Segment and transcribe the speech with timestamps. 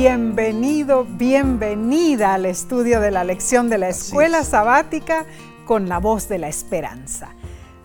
[0.00, 5.26] Bienvenido, bienvenida al estudio de la lección de la escuela sabática
[5.66, 7.34] con la voz de la esperanza.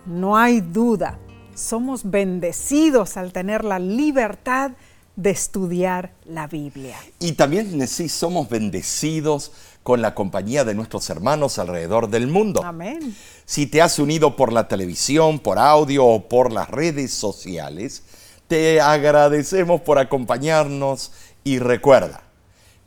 [0.06, 1.18] No hay duda,
[1.54, 4.70] somos bendecidos al tener la libertad
[5.14, 6.96] de estudiar la Biblia.
[7.18, 9.52] Y también sí somos bendecidos
[9.82, 12.62] con la compañía de nuestros hermanos alrededor del mundo.
[12.64, 13.14] Amén.
[13.44, 18.04] Si te has unido por la televisión, por audio o por las redes sociales,
[18.48, 21.12] te agradecemos por acompañarnos
[21.46, 22.22] y recuerda,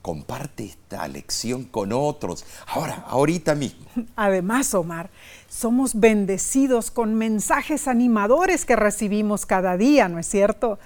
[0.01, 3.85] comparte esta lección con otros, ahora, ahorita mismo.
[4.17, 5.09] Además, Omar,
[5.47, 10.77] somos bendecidos con mensajes animadores que recibimos cada día, ¿no es cierto?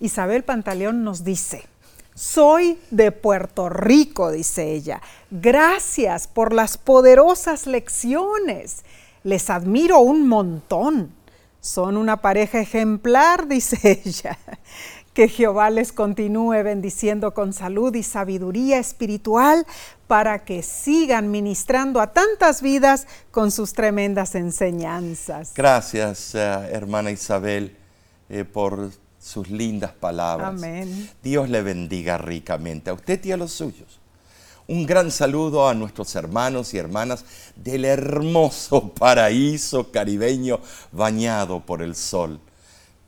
[0.00, 1.66] Isabel Pantaleón nos dice,
[2.14, 5.02] soy de Puerto Rico, dice ella.
[5.30, 8.86] Gracias por las poderosas lecciones.
[9.22, 11.12] Les admiro un montón.
[11.60, 14.38] Son una pareja ejemplar, dice ella.
[15.18, 19.66] Que Jehová les continúe bendiciendo con salud y sabiduría espiritual
[20.06, 25.54] para que sigan ministrando a tantas vidas con sus tremendas enseñanzas.
[25.56, 26.38] Gracias, eh,
[26.70, 27.76] hermana Isabel,
[28.28, 30.50] eh, por sus lindas palabras.
[30.50, 31.10] Amén.
[31.20, 33.98] Dios le bendiga ricamente a usted y a los suyos.
[34.68, 37.24] Un gran saludo a nuestros hermanos y hermanas
[37.56, 40.60] del hermoso paraíso caribeño
[40.92, 42.38] bañado por el sol.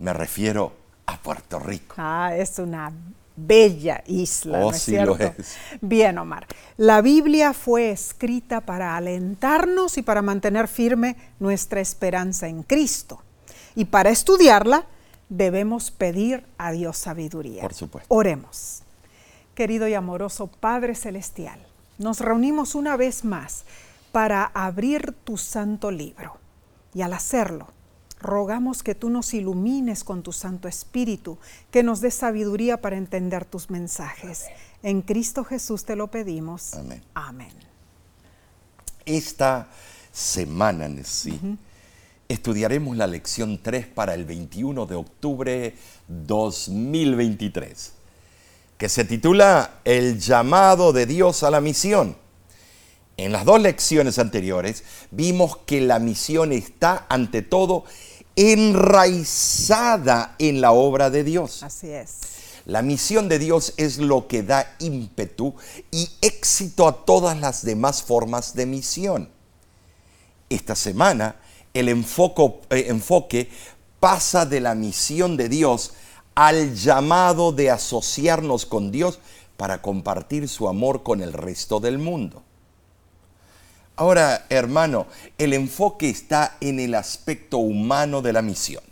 [0.00, 0.80] Me refiero
[1.11, 1.94] a Puerto Rico.
[1.98, 2.92] Ah, es una
[3.36, 5.17] bella isla, Oh, ¿no es sí cierto?
[5.17, 5.56] lo es.
[5.80, 6.47] Bien, Omar.
[6.77, 13.22] La Biblia fue escrita para alentarnos y para mantener firme nuestra esperanza en Cristo.
[13.75, 14.84] Y para estudiarla
[15.28, 17.62] debemos pedir a Dios sabiduría.
[17.62, 18.12] Por supuesto.
[18.14, 18.83] Oremos.
[19.55, 21.61] Querido y amoroso Padre Celestial,
[21.98, 23.64] nos reunimos una vez más
[24.12, 26.36] para abrir tu santo libro.
[26.95, 27.69] Y al hacerlo,
[28.21, 31.39] rogamos que tú nos ilumines con tu Santo Espíritu,
[31.71, 34.45] que nos dé sabiduría para entender tus mensajes.
[34.83, 36.75] En Cristo Jesús te lo pedimos.
[36.75, 37.03] Amén.
[37.14, 37.53] Amén.
[39.05, 39.69] Esta
[40.13, 41.39] semana en sí
[42.29, 45.75] estudiaremos la lección 3 para el 21 de octubre
[46.07, 47.92] 2023,
[48.79, 52.17] que se titula El llamado de Dios a la misión.
[53.17, 57.85] En las dos lecciones anteriores vimos que la misión está ante todo
[58.36, 61.63] enraizada en la obra de Dios.
[61.63, 62.18] Así es.
[62.67, 65.55] La misión de Dios es lo que da ímpetu
[65.91, 69.29] y éxito a todas las demás formas de misión.
[70.48, 71.36] Esta semana
[71.74, 73.48] el enfoco- eh, enfoque
[73.98, 75.92] pasa de la misión de Dios
[76.35, 79.18] al llamado de asociarnos con Dios
[79.57, 82.42] para compartir su amor con el resto del mundo.
[84.00, 88.83] Ahora, hermano, el enfoque está en el aspecto humano de la misión,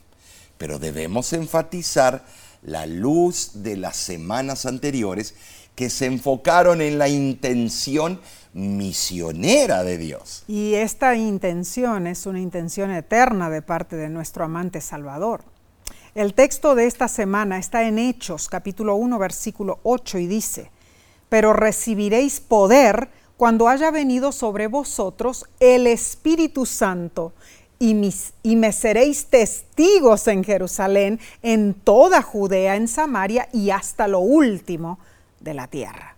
[0.59, 2.27] pero debemos enfatizar
[2.61, 5.35] la luz de las semanas anteriores
[5.75, 8.21] que se enfocaron en la intención
[8.53, 10.45] misionera de Dios.
[10.47, 15.43] Y esta intención es una intención eterna de parte de nuestro amante Salvador.
[16.15, 20.71] El texto de esta semana está en Hechos, capítulo 1, versículo 8, y dice,
[21.31, 23.09] pero recibiréis poder
[23.39, 27.33] cuando haya venido sobre vosotros el Espíritu Santo,
[27.79, 34.09] y, mis- y me seréis testigos en Jerusalén, en toda Judea, en Samaria y hasta
[34.09, 34.99] lo último
[35.39, 36.17] de la tierra.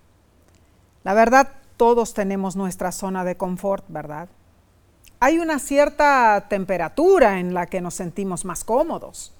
[1.05, 4.29] La verdad, todos tenemos nuestra zona de confort, ¿verdad?
[5.21, 9.35] Hay una cierta temperatura en la que nos sentimos más cómodos.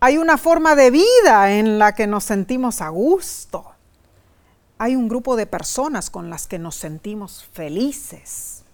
[0.00, 3.71] Hay una forma de vida en la que nos sentimos a gusto.
[4.82, 8.64] Hay un grupo de personas con las que nos sentimos felices.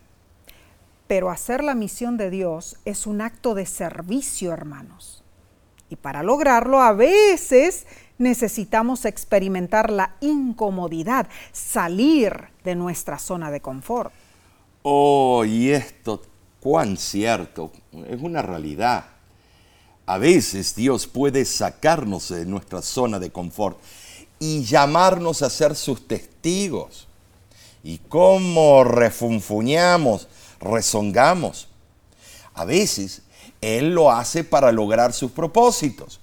[1.07, 5.23] Pero hacer la misión de Dios es un acto de servicio, hermanos.
[5.91, 7.87] Y para lograrlo a veces
[8.17, 14.11] necesitamos experimentar la incomodidad, salir de nuestra zona de confort.
[14.85, 16.23] Oh, y esto,
[16.59, 17.71] cuán cierto,
[18.09, 19.05] es una realidad.
[20.07, 23.79] A veces Dios puede sacarnos de nuestra zona de confort
[24.39, 27.07] y llamarnos a ser sus testigos.
[27.83, 30.29] Y cómo refunfuñamos,
[30.61, 31.69] rezongamos.
[32.55, 33.23] A veces
[33.61, 36.21] Él lo hace para lograr sus propósitos,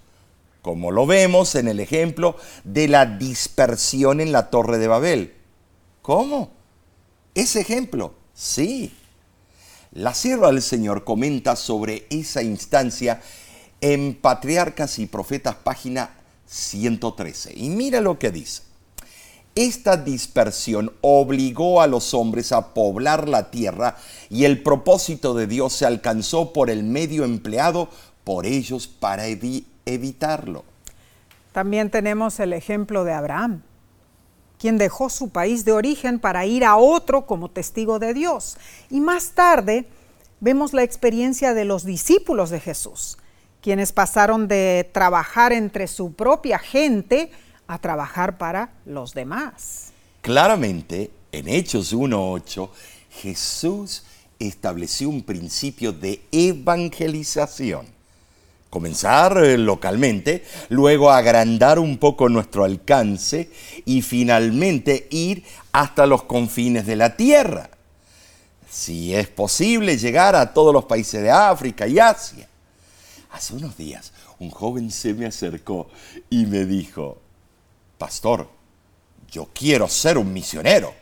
[0.62, 5.33] como lo vemos en el ejemplo de la dispersión en la Torre de Babel.
[6.01, 6.51] ¿Cómo?
[7.33, 8.94] Ese ejemplo, sí.
[9.91, 13.21] La sierva del Señor comenta sobre esa instancia
[13.81, 16.14] en Patriarcas y Profetas, página
[16.45, 17.53] 113.
[17.56, 18.63] Y mira lo que dice.
[19.56, 23.95] Esta dispersión obligó a los hombres a poblar la tierra
[24.30, 27.89] y el propósito de Dios se alcanzó por el medio empleado
[28.25, 30.65] por ellos para evi- evitarlo.
[31.53, 33.62] También tenemos el ejemplo de Abraham.
[34.57, 38.57] quien dejó su país de origen para ir a otro como testigo de Dios.
[38.89, 39.86] Y más tarde
[40.39, 43.18] vemos la experiencia de los discípulos de Jesús,
[43.65, 47.31] quienes pasaron de trabajar entre su propia gente
[47.65, 49.88] a trabajar para los demás.
[50.21, 52.69] Claramente, en Hechos 1.8,
[53.09, 54.03] Jesús
[54.38, 57.88] estableció un principio de evangelización.
[58.69, 63.50] Comenzar eh, localmente, luego agrandar un poco nuestro alcance
[63.83, 67.71] y finalmente ir hasta los confines de la tierra.
[68.69, 72.47] Si es posible llegar a todos los países de África y Asia.
[73.35, 75.89] Hace unos días un joven se me acercó
[76.29, 77.17] y me dijo,
[77.97, 78.47] Pastor,
[79.29, 80.93] yo quiero ser un misionero.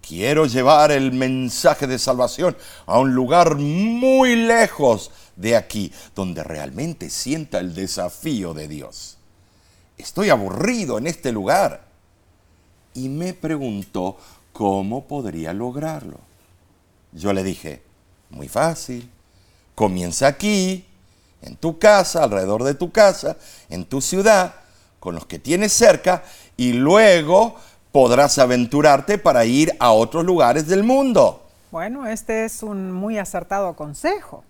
[0.00, 2.56] Quiero llevar el mensaje de salvación
[2.86, 9.18] a un lugar muy lejos de aquí, donde realmente sienta el desafío de Dios.
[9.98, 11.84] Estoy aburrido en este lugar.
[12.94, 14.16] Y me preguntó
[14.54, 16.18] cómo podría lograrlo.
[17.12, 17.82] Yo le dije,
[18.30, 19.10] muy fácil,
[19.74, 20.86] comienza aquí,
[21.42, 23.36] en tu casa, alrededor de tu casa,
[23.68, 24.54] en tu ciudad,
[25.00, 26.22] con los que tienes cerca,
[26.56, 27.56] y luego
[27.90, 31.42] podrás aventurarte para ir a otros lugares del mundo.
[31.70, 34.44] Bueno, este es un muy acertado consejo.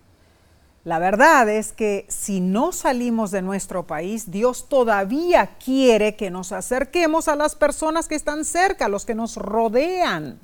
[0.85, 6.51] La verdad es que si no salimos de nuestro país, Dios todavía quiere que nos
[6.51, 10.39] acerquemos a las personas que están cerca, a los que nos rodean.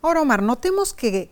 [0.00, 1.30] Ahora, Omar, notemos que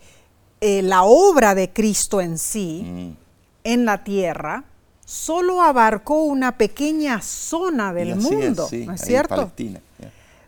[0.60, 3.29] eh, la obra de Cristo en sí, mm.
[3.64, 4.64] En la tierra,
[5.04, 9.52] solo abarcó una pequeña zona del mundo, ¿no es cierto?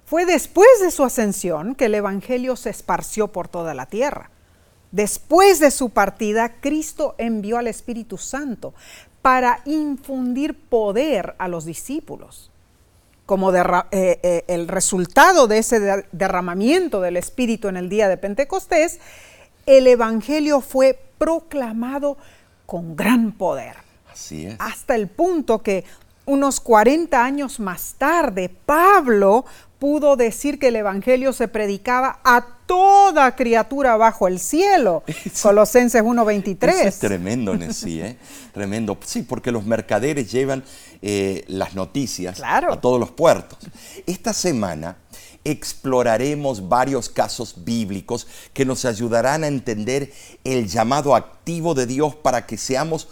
[0.04, 4.30] Fue después de su ascensión que el Evangelio se esparció por toda la tierra.
[4.90, 8.74] Después de su partida, Cristo envió al Espíritu Santo
[9.22, 12.50] para infundir poder a los discípulos.
[13.24, 19.00] Como eh, eh, el resultado de ese derramamiento del Espíritu en el día de Pentecostés,
[19.64, 22.18] el Evangelio fue proclamado
[22.72, 23.76] con gran poder.
[24.10, 24.56] Así es.
[24.58, 25.84] Hasta el punto que
[26.24, 29.44] unos 40 años más tarde, Pablo
[29.78, 35.02] pudo decir que el Evangelio se predicaba a toda criatura bajo el cielo.
[35.42, 36.86] Colosenses 1.23.
[36.86, 38.16] es tremendo, sí, ¿eh?
[38.54, 38.96] tremendo.
[39.04, 40.64] Sí, porque los mercaderes llevan
[41.02, 43.58] eh, las noticias a todos los puertos.
[44.06, 44.96] Esta semana
[45.44, 50.12] exploraremos varios casos bíblicos que nos ayudarán a entender
[50.44, 53.08] el llamado activo de Dios para que seamos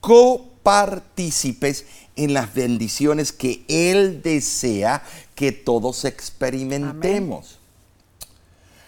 [0.00, 1.84] copartícipes
[2.16, 5.02] en las bendiciones que Él desea
[5.34, 7.58] que todos experimentemos.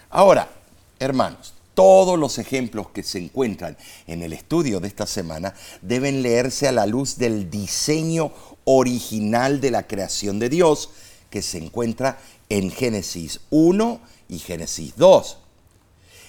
[0.09, 0.49] Ahora,
[0.99, 6.67] hermanos, todos los ejemplos que se encuentran en el estudio de esta semana deben leerse
[6.67, 8.31] a la luz del diseño
[8.65, 10.91] original de la creación de Dios
[11.29, 12.19] que se encuentra
[12.57, 15.37] en Génesis 1 y Génesis 2.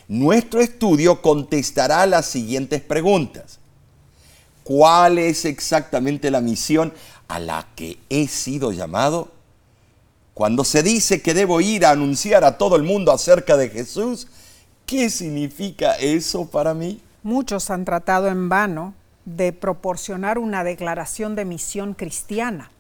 [0.09, 3.59] Nuestro estudio contestará las siguientes preguntas
[4.65, 6.93] cuál es exactamente la misión
[7.29, 9.29] a la que he sido llamado?
[10.33, 14.27] Cuando se dice que debo ir a anunciar a todo el mundo acerca de Jesús,
[14.87, 17.01] ¿qué significa eso para mí?
[17.23, 18.95] Muchos han tratado en vano
[19.27, 22.71] de proporcionar una declaración de misión cristiana.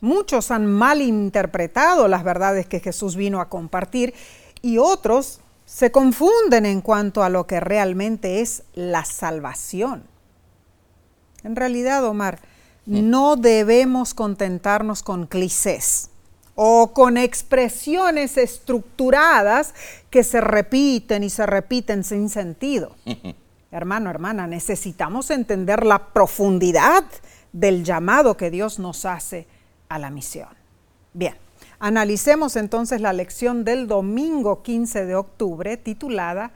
[0.00, 4.14] Muchos han malinterpretado las verdades que Jesús vino a compartir
[4.62, 10.04] y otros se confunden en cuanto a lo que realmente es la salvación.
[11.42, 12.40] En realidad, Omar,
[12.86, 16.10] no debemos contentarnos con clichés
[16.54, 19.74] o con expresiones estructuradas
[20.10, 22.96] que se repiten y se repiten sin sentido.
[23.70, 27.04] Hermano, hermana, necesitamos entender la profundidad
[27.52, 29.46] del llamado que Dios nos hace
[29.88, 30.48] a la misión.
[31.12, 31.34] Bien,
[31.78, 36.52] analicemos entonces la lección del domingo 15 de octubre titulada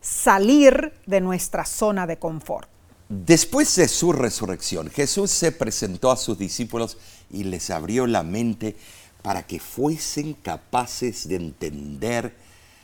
[0.00, 2.68] Salir de nuestra zona de confort.
[3.08, 6.96] Después de su resurrección, Jesús se presentó a sus discípulos
[7.30, 8.74] y les abrió la mente
[9.22, 12.34] para que fuesen capaces de entender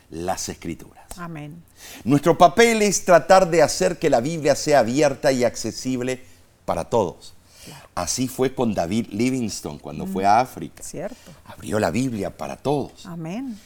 [0.09, 1.05] las escrituras.
[1.17, 1.61] Amén.
[2.03, 6.23] Nuestro papel es tratar de hacer que la Biblia sea abierta y accesible
[6.65, 7.33] para todos.
[7.95, 10.83] Así fue con David Livingstone cuando fue a África.
[10.83, 11.31] Cierto.
[11.45, 13.05] Abrió la Biblia para todos.
[13.05, 13.59] Amén.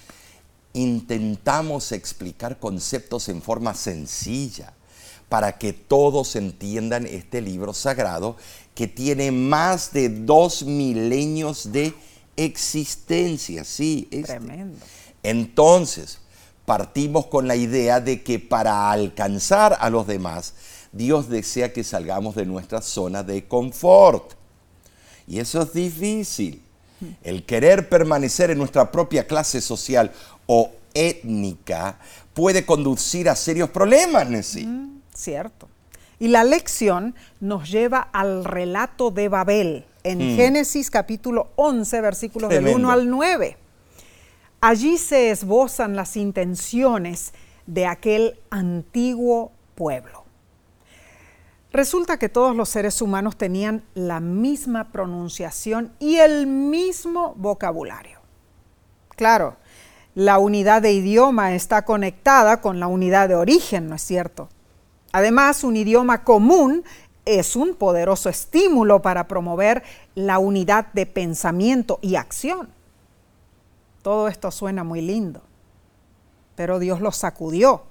[0.74, 4.74] Intentamos explicar conceptos en forma sencilla
[5.30, 8.38] para que todos entiendan este libro sagrado
[8.76, 11.94] que tiene más de dos milenios de
[12.36, 13.64] existencia.
[13.64, 14.40] Sí, este.
[14.40, 14.78] Tremendo.
[15.22, 16.20] Entonces,
[16.66, 20.54] partimos con la idea de que para alcanzar a los demás,
[20.94, 24.34] Dios desea que salgamos de nuestra zona de confort.
[25.28, 26.62] Y eso es difícil.
[27.24, 30.12] El querer permanecer en nuestra propia clase social
[30.46, 31.98] o étnica
[32.34, 34.66] puede conducir a serios problemas, Nessie.
[34.66, 35.68] Mm, cierto.
[36.20, 40.36] Y la lección nos lleva al relato de Babel en Mm.
[40.36, 42.88] Génesis capítulo 11, versículos del Tremendo.
[42.88, 43.58] 1 al 9.
[44.62, 47.34] Allí se esbozan las intenciones
[47.66, 50.23] de aquel antiguo pueblo.
[51.74, 58.20] Resulta que todos los seres humanos tenían la misma pronunciación y el mismo vocabulario.
[59.16, 59.58] Claro,
[60.14, 64.50] la unidad de idioma está conectada con la unidad de origen, ¿no es cierto?
[65.14, 66.84] Además, un idioma común
[67.26, 69.82] es un poderoso estímulo para promover
[70.14, 72.70] la unidad de pensamiento y acción.
[74.04, 75.42] Todo esto suena muy lindo,
[76.56, 77.82] pero Dios los sacudió,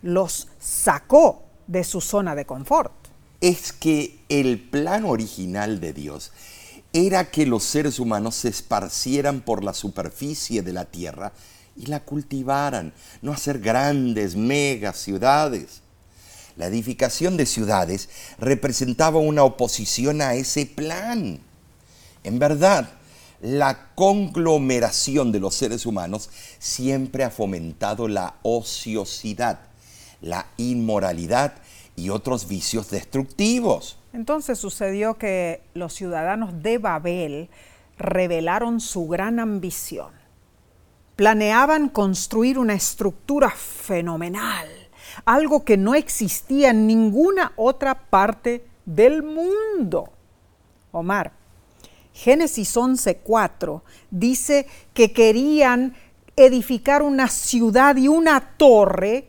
[0.00, 3.01] los sacó de su zona de confort.
[3.42, 6.30] Es que el plan original de Dios
[6.92, 11.32] era que los seres humanos se esparcieran por la superficie de la tierra
[11.76, 15.80] y la cultivaran, no hacer grandes, mega ciudades.
[16.56, 21.40] La edificación de ciudades representaba una oposición a ese plan.
[22.22, 22.90] En verdad,
[23.40, 26.30] la conglomeración de los seres humanos
[26.60, 29.58] siempre ha fomentado la ociosidad,
[30.20, 31.54] la inmoralidad
[31.96, 33.98] y otros vicios destructivos.
[34.12, 37.50] Entonces sucedió que los ciudadanos de Babel
[37.98, 40.12] revelaron su gran ambición.
[41.16, 44.68] Planeaban construir una estructura fenomenal,
[45.24, 50.12] algo que no existía en ninguna otra parte del mundo.
[50.90, 51.32] Omar,
[52.12, 55.94] Génesis 11:4 dice que querían
[56.36, 59.28] edificar una ciudad y una torre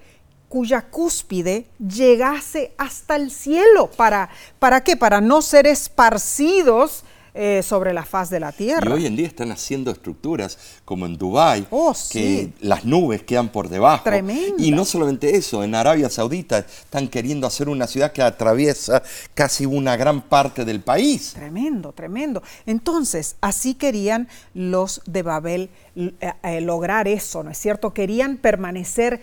[0.53, 3.89] cuya cúspide llegase hasta el cielo.
[3.97, 4.29] ¿Para,
[4.59, 4.95] ¿para qué?
[4.95, 8.93] Para no ser esparcidos eh, sobre la faz de la Y tierra.
[8.93, 13.67] hoy en día están haciendo estructuras como en Dubái, Oh, que las nubes quedan por
[13.67, 14.03] debajo.
[14.03, 14.63] Tremenda.
[14.63, 19.01] Y no solamente eso, en Arabia Saudita están queriendo hacer una ciudad que atraviesa
[19.33, 21.33] casi una gran parte del país.
[21.33, 22.43] Tremendo, tremendo.
[22.67, 26.11] Entonces, así querían los de Babel eh,
[26.43, 27.91] eh, lograr eso, ¿no es cierto?
[27.95, 29.21] Querían permanecer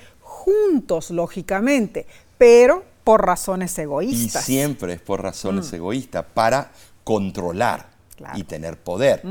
[0.51, 2.07] juntos, lógicamente,
[2.39, 4.45] pero por razones Y egoístas.
[4.45, 6.73] siempre es por razones egoístas, para
[7.05, 8.39] controlar Claro.
[8.39, 9.23] y tener poder.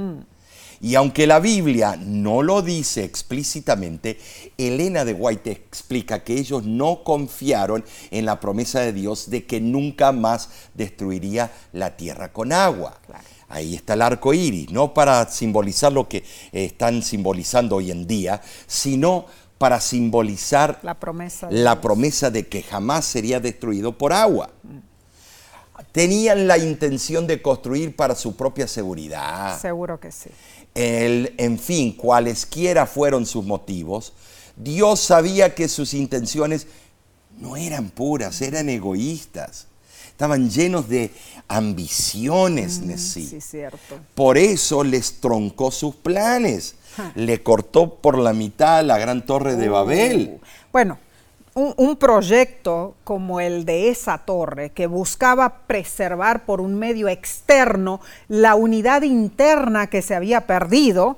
[0.81, 4.17] Y aunque la Biblia no lo dice explícitamente,
[4.57, 9.59] Elena de White explica que ellos no confiaron en la promesa de Dios de que
[9.59, 12.97] nunca más destruiría la tierra con agua.
[13.05, 13.23] Claro.
[13.49, 18.41] Ahí está el arco iris, no para simbolizar lo que están simbolizando hoy en día,
[18.67, 19.25] sino
[19.59, 21.83] para simbolizar La promesa de la Dios.
[21.83, 24.49] promesa de que jamás sería destruido por agua.
[25.91, 29.59] Tenían la intención de construir para su propia seguridad.
[29.59, 30.29] Seguro que sí.
[30.75, 34.13] El- en fin, cualesquiera fueron sus motivos,
[34.55, 36.67] Dios sabía que sus intenciones
[37.37, 39.67] no eran puras, eran egoístas.
[40.09, 41.11] Estaban llenos de
[41.47, 43.25] ambiciones, Nessie.
[43.27, 43.99] Sí, cierto.
[44.15, 46.75] Por eso les troncó sus planes.
[47.15, 50.31] Le cortó por la mitad la gran torre de Babel.
[50.33, 50.97] Uh, Bueno,
[51.53, 58.01] un, un proyecto como el de esa torre que buscaba preservar por un medio externo
[58.27, 61.17] la unidad interna que se había perdido,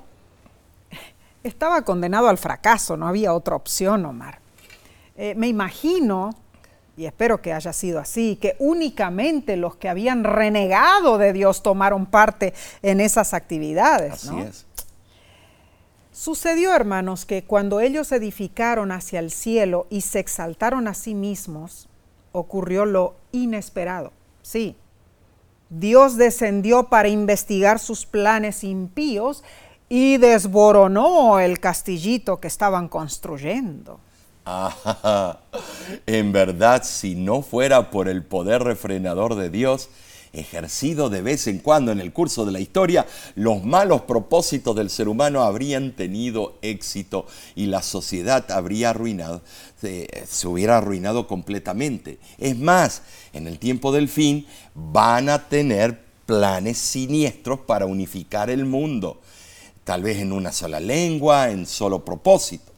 [1.44, 4.38] estaba condenado al fracaso, no había otra opción, Omar.
[5.16, 6.30] Eh, me imagino,
[6.96, 12.06] y espero que haya sido así, que únicamente los que habían renegado de Dios tomaron
[12.06, 14.14] parte en esas actividades.
[14.14, 14.42] Así ¿no?
[14.42, 14.66] es.
[16.12, 21.88] Sucedió, hermanos, que cuando ellos edificaron hacia el cielo y se exaltaron a sí mismos,
[22.32, 24.12] ocurrió lo inesperado.
[24.42, 24.76] Sí,
[25.70, 29.42] Dios descendió para investigar sus planes impíos
[29.88, 33.98] y desboronó el castillito que estaban construyendo.
[34.44, 35.38] Ah,
[36.06, 39.88] en verdad, si no fuera por el poder refrenador de Dios,
[40.32, 44.90] ejercido de vez en cuando en el curso de la historia, los malos propósitos del
[44.90, 49.42] ser humano habrían tenido éxito y la sociedad habría arruinado,
[49.80, 52.18] se, se hubiera arruinado completamente.
[52.38, 58.64] Es más, en el tiempo del fin van a tener planes siniestros para unificar el
[58.64, 59.20] mundo,
[59.84, 62.71] tal vez en una sola lengua, en solo propósito.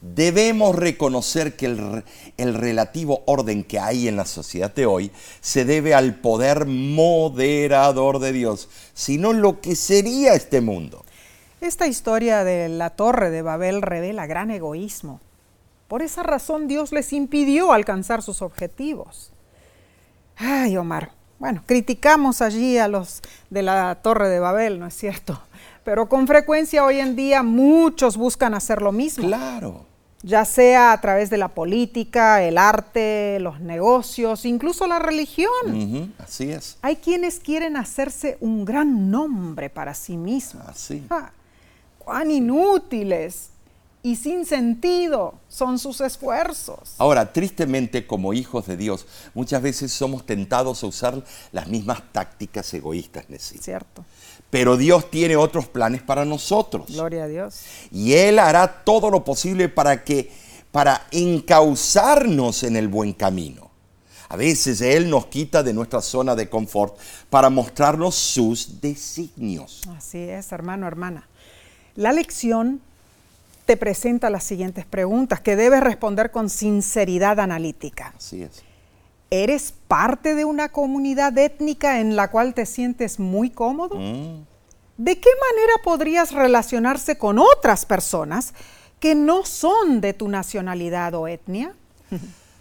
[0.00, 2.04] Debemos reconocer que el,
[2.36, 8.20] el, relativo orden que hay en la sociedad de hoy se debe al poder moderador
[8.20, 11.04] de Dios, sino lo que sería este mundo.
[11.60, 15.20] Esta historia de la torre de Babel revela gran egoísmo.
[15.88, 19.32] Por esa razón Dios les impidió alcanzar sus objetivos.
[20.36, 25.40] Ay, Omar, bueno, criticamos allí a los de la torre de Babel, ¿no es cierto?
[25.88, 29.26] Pero con frecuencia hoy en día muchos buscan hacer lo mismo.
[29.26, 29.86] Claro.
[30.20, 35.48] Ya sea a través de la política, el arte, los negocios, incluso la religión.
[35.64, 36.76] Ujú, Así es.
[36.82, 40.68] Hay quienes quieren hacerse un gran nombre para sí mismos.
[40.68, 41.06] Así.
[41.08, 41.32] ¡Ja!
[41.98, 43.48] ¡Cuán inútiles
[44.02, 46.96] y sin sentido son sus esfuerzos!
[46.98, 52.74] Ahora, tristemente, como hijos de Dios, muchas veces somos tentados a usar las mismas tácticas
[52.74, 53.58] egoístas, Nessie.
[53.58, 54.04] ¿Cierto?
[54.50, 56.86] Pero Dios tiene otros planes para nosotros.
[56.88, 57.60] Gloria a Dios.
[57.92, 60.30] Y Él hará todo lo posible para que,
[60.72, 63.68] para encauzarnos en el buen camino.
[64.30, 66.98] A veces Él nos quita de nuestra zona de confort
[67.30, 69.82] para mostrarnos sus designios.
[69.96, 71.26] Así es, hermano, hermana.
[71.94, 72.80] La lección
[73.64, 78.14] te presenta las siguientes preguntas que debes responder con sinceridad analítica.
[78.16, 78.62] Así es.
[79.30, 83.96] ¿Eres parte de una comunidad étnica en la cual te sientes muy cómodo?
[83.96, 84.44] Mm,
[84.96, 88.54] ¿De qué manera podrías relacionarse con otras personas
[89.00, 91.74] que no son de tu nacionalidad o etnia?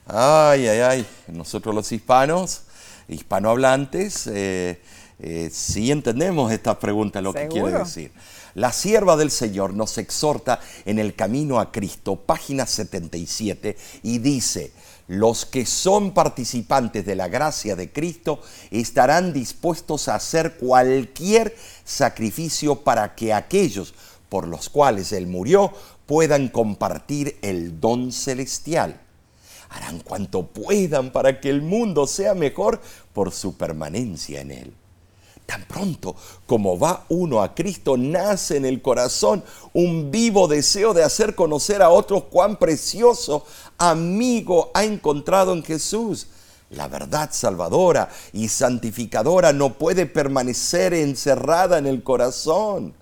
[0.06, 1.08] Ay, ay, ay.
[1.28, 2.64] Nosotros los hispanos,
[3.08, 4.82] hispanohablantes, eh,
[5.20, 8.12] eh, sí entendemos esta pregunta, lo que quiere decir.
[8.54, 14.72] La sierva del Señor nos exhorta en el camino a Cristo, página 77, y dice,
[15.08, 22.84] los que son participantes de la gracia de Cristo estarán dispuestos a hacer cualquier sacrificio
[22.84, 23.94] para que aquellos
[24.30, 25.72] por los cuales Él murió
[26.06, 29.02] puedan compartir el don celestial
[29.70, 32.82] harán cuanto puedan para que el mundo sea mejor
[33.14, 34.74] por su permanencia en él.
[35.48, 36.14] Tan pronto
[36.46, 41.82] como va uno a Cristo, nace en el corazón un vivo deseo de hacer conocer
[41.82, 43.46] a otros cuán precioso
[43.78, 46.28] amigo ha encontrado en Jesús.
[46.70, 52.94] La verdad salvadora y santificadora no puede permanecer encerrada en el corazón.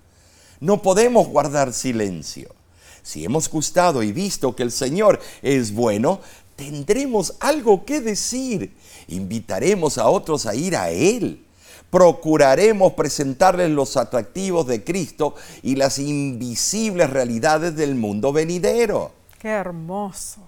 [0.60, 2.54] No podemos guardar silencio.
[3.02, 6.20] Si hemos gustado y visto que el Señor es bueno,
[6.54, 8.72] tendremos algo que decir.
[9.08, 11.45] Invitaremos a otros a ir a Él.
[11.90, 19.12] Procuraremos presentarles los atractivos de Cristo y las invisibles realidades del mundo venidero.
[19.38, 20.40] Qué hermoso.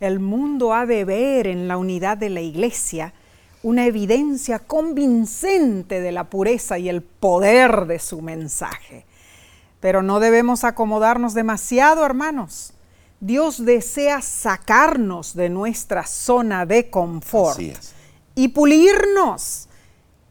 [0.00, 3.14] El mundo ha de ver en la unidad de la iglesia
[3.62, 9.06] una evidencia convincente de la pureza y el poder de su mensaje.
[9.80, 12.74] Pero no debemos acomodarnos demasiado, hermanos.
[13.20, 17.60] Dios desea sacarnos de nuestra zona de confort
[18.34, 19.68] y pulirnos.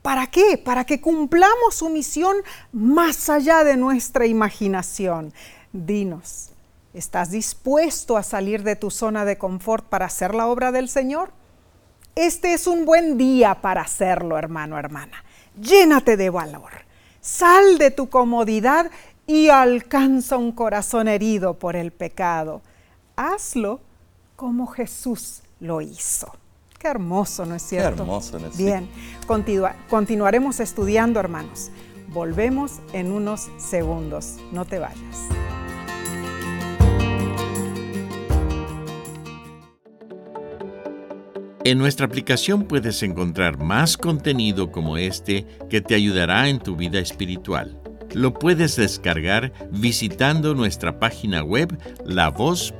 [0.06, 0.60] ¿Para qué?
[0.60, 2.36] Para que cumplamos su misión
[2.72, 5.34] más allá de nuestra imaginación.
[5.74, 6.52] Dinos,
[6.94, 11.32] ¿estás dispuesto a salir de tu zona de confort para hacer la obra del Señor?
[12.14, 15.24] Este es un buen día para hacerlo, hermano, hermana.
[15.60, 16.70] Llénate de valor.
[17.20, 18.92] Sal de tu comodidad
[19.26, 22.62] y alcanza un corazón herido por el pecado.
[23.16, 23.80] Hazlo
[24.36, 26.32] como Jesús lo hizo.
[26.86, 28.04] Qué hermoso, ¿no es cierto?
[28.04, 28.88] hermoso, ¿no es Bien,
[29.26, 31.72] continua- continuaremos estudiando, hermanos.
[32.10, 34.36] Volvemos en unos segundos.
[34.52, 35.18] No te vayas.
[41.64, 47.00] En nuestra aplicación puedes encontrar más contenido como este que te ayudará en tu vida
[47.00, 47.82] espiritual.
[48.14, 52.76] Lo puedes descargar visitando nuestra página web lavoz.org.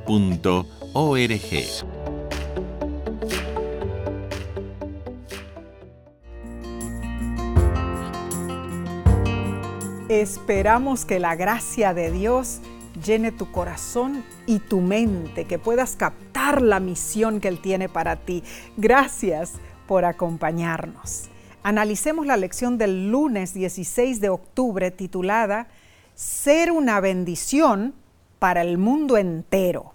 [10.08, 12.60] Esperamos que la gracia de Dios
[13.04, 18.14] llene tu corazón y tu mente, que puedas captar la misión que Él tiene para
[18.14, 18.44] ti.
[18.76, 19.54] Gracias
[19.88, 21.24] por acompañarnos.
[21.64, 25.66] Analicemos la lección del lunes 16 de octubre titulada
[26.14, 27.92] Ser una bendición
[28.38, 29.92] para el mundo entero.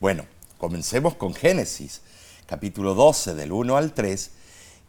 [0.00, 0.26] Bueno,
[0.58, 2.02] comencemos con Génesis,
[2.44, 4.30] capítulo 12, del 1 al 3,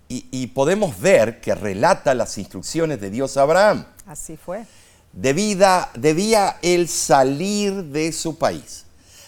[0.09, 3.85] y, y podemos ver que relata las instrucciones de Dios a Abraham.
[4.07, 4.65] Así fue.
[5.13, 8.85] Debida- debía él salir de su país,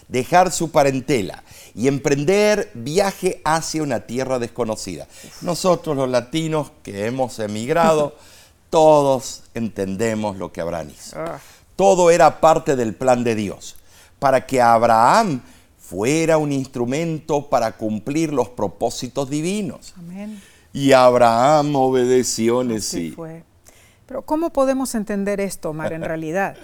[0.08, 5.08] dejar su parentela y emprender viaje hacia una tierra desconocida.
[5.42, 8.16] Nosotros los latinos que hemos emigrado,
[8.70, 11.18] todos entendemos lo que Abraham hizo.
[11.20, 11.40] Ah.
[11.76, 13.76] Todo era parte del plan de Dios,
[14.20, 15.42] para que Abraham
[15.80, 19.94] fuera un instrumento para cumplir los propósitos divinos.
[19.98, 20.42] Amén.
[20.72, 23.12] Y Abraham obedeció, Así Nesí.
[23.12, 23.44] fue.
[24.10, 26.58] Pero ¿cómo podemos entender esto, Omar, en realidad?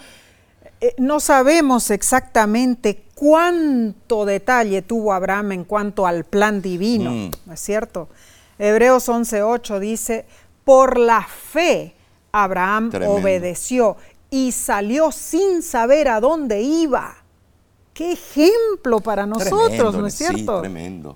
[0.82, 7.32] Eh, no sabemos exactamente cuánto detalle tuvo Abraham en cuanto al plan divino, Mm.
[7.46, 8.10] ¿no es cierto?
[8.58, 10.26] Hebreos 11.8 dice,
[10.64, 11.94] por la fe
[12.32, 13.14] Abraham Tremendo.
[13.16, 13.96] obedeció
[14.32, 17.16] y salió sin saber a dónde iba.
[17.96, 20.60] Qué ejemplo para nosotros, Tremendo, ¿no es sí, cierto?
[20.60, 21.16] tremendo.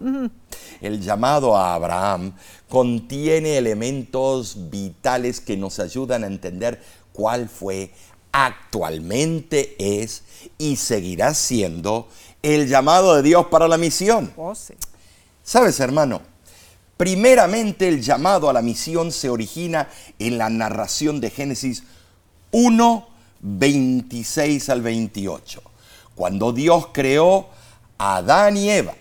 [0.79, 2.31] El llamado a Abraham
[2.69, 7.91] contiene elementos vitales que nos ayudan a entender cuál fue,
[8.31, 10.23] actualmente es
[10.57, 12.07] y seguirá siendo
[12.41, 14.31] el llamado de Dios para la misión.
[14.37, 14.73] Oh, sí.
[15.43, 16.21] Sabes, hermano,
[16.95, 21.83] primeramente el llamado a la misión se origina en la narración de Génesis
[22.51, 23.07] 1,
[23.41, 25.61] 26 al 28,
[26.19, 27.47] cuando Dios creó
[27.97, 28.93] a Adán y Eva.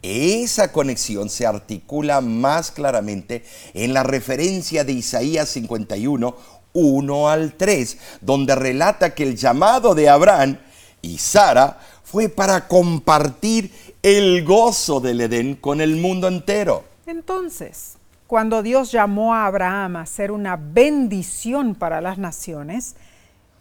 [0.00, 6.36] Esa conexión se articula más claramente en la referencia de Isaías 51,
[6.72, 10.56] 1 al 3, donde relata que el llamado de Abraham
[11.02, 13.70] y Sara fue para compartir
[14.02, 16.82] el gozo del Edén con el mundo entero.
[17.04, 22.96] Entonces, cuando Dios llamó a Abraham a ser una bendición para las naciones,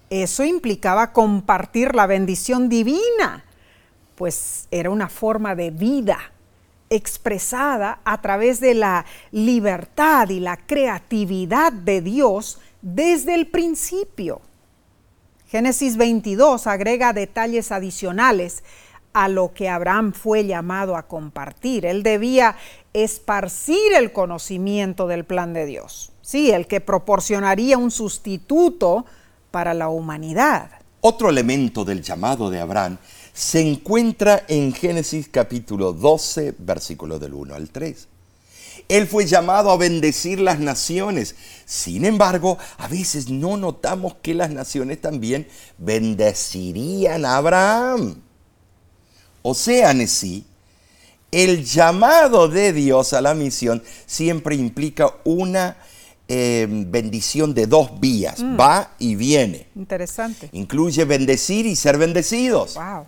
[0.10, 3.46] eso implicaba compartir la bendición divina,
[4.16, 6.18] pues era una forma de vida
[6.90, 14.42] expresada a través de la libertad y la creatividad de Dios desde el principio.
[15.48, 18.64] Génesis 22 agrega detalles adicionales
[19.14, 21.86] a lo que Abraham fue llamado a compartir.
[21.86, 22.56] Él debía
[22.94, 26.12] esparcir el conocimiento del plan de Dios.
[26.22, 29.06] Sí, el que proporcionaría un sustituto
[29.52, 30.72] para la humanidad.
[31.02, 32.98] Otro elemento del llamado de Abraham
[33.34, 38.08] se encuentra en Génesis capítulo 12, versículo del 1 al 3.
[38.90, 41.36] Él fue llamado a bendecir las naciones.
[41.66, 48.22] Sin embargo, a veces no notamos que las naciones también bendecirían a Abraham.
[49.42, 50.46] O sea, en sí,
[51.32, 55.78] el llamado de Dios a la misión siempre implica una
[56.28, 59.68] eh, bendición de dos vías, va y viene.
[59.76, 60.50] Interesante.
[60.52, 62.76] Incluye bendecir y ser bendecidos.
[62.76, 63.06] Wow.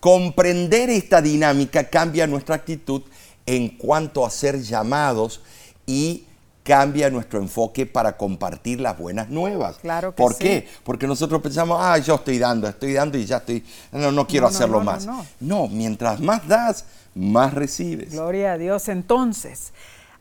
[0.00, 3.02] Comprender esta dinámica cambia nuestra actitud
[3.46, 5.40] en cuanto a ser llamados
[5.86, 6.24] y
[6.62, 9.76] cambia nuestro enfoque para compartir las buenas nuevas.
[9.76, 10.38] Claro que ¿Por sí.
[10.44, 10.68] qué?
[10.82, 13.62] Porque nosotros pensamos, ah, yo estoy dando, estoy dando y ya estoy,
[13.92, 15.06] no, no quiero No, no, hacerlo no, no, más.
[15.06, 15.26] no.
[15.40, 18.12] no, mientras más das, más recibes.
[18.12, 18.88] Gloria a Dios.
[18.88, 19.72] Entonces,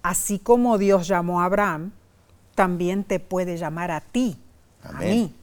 [0.01, 1.91] así como Dios llamó a Abraham,
[2.55, 4.37] también te puede llamar a ti,
[4.83, 5.33] a mí,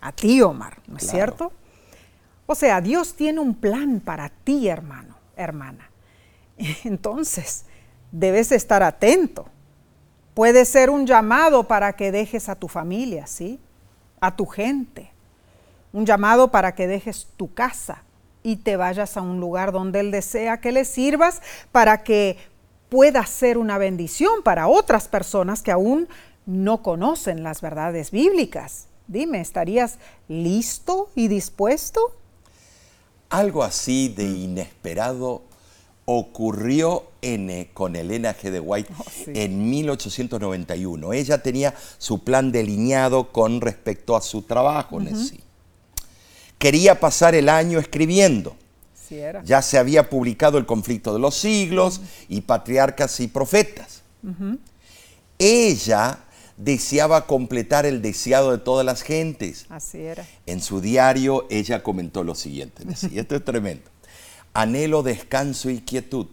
[0.00, 1.16] a ti, Omar, ¿no es Claro.
[1.16, 1.52] cierto?
[2.46, 5.90] O sea, Dios tiene un plan para ti, hermano, hermana.
[6.84, 7.64] Entonces,
[8.10, 9.46] debes estar atento.
[10.34, 13.58] Puede ser un llamado para que dejes a tu familia, ¿sí?
[14.20, 15.10] A tu gente.
[15.92, 18.02] Un llamado para que dejes tu casa
[18.42, 22.38] y te vayas a un lugar donde Él desea que le sirvas para que
[22.88, 26.08] puedas ser una bendición para otras personas que aún
[26.48, 28.86] no conocen las verdades bíblicas.
[29.06, 32.00] Dime, ¿estarías listo y dispuesto?
[33.28, 35.42] Algo así de inesperado
[36.06, 38.50] ocurrió en, eh, con Elena G.
[38.50, 39.30] de White Oh, sí.
[39.34, 41.12] en 1891.
[41.12, 45.40] Ella tenía su plan delineado con respecto a su trabajo en sí.
[46.56, 48.56] Quería pasar el año escribiendo.
[48.94, 49.44] Sí, era.
[49.44, 54.00] Ya se había publicado El conflicto de los siglos y Patriarcas y Profetas.
[55.38, 56.18] Ella
[56.58, 59.66] deseaba completar el deseado de todas las gentes.
[59.70, 60.26] Así era.
[60.44, 63.88] En su diario ella comentó lo siguiente, esto es tremendo.
[64.52, 66.26] Anhelo descanso y quietud.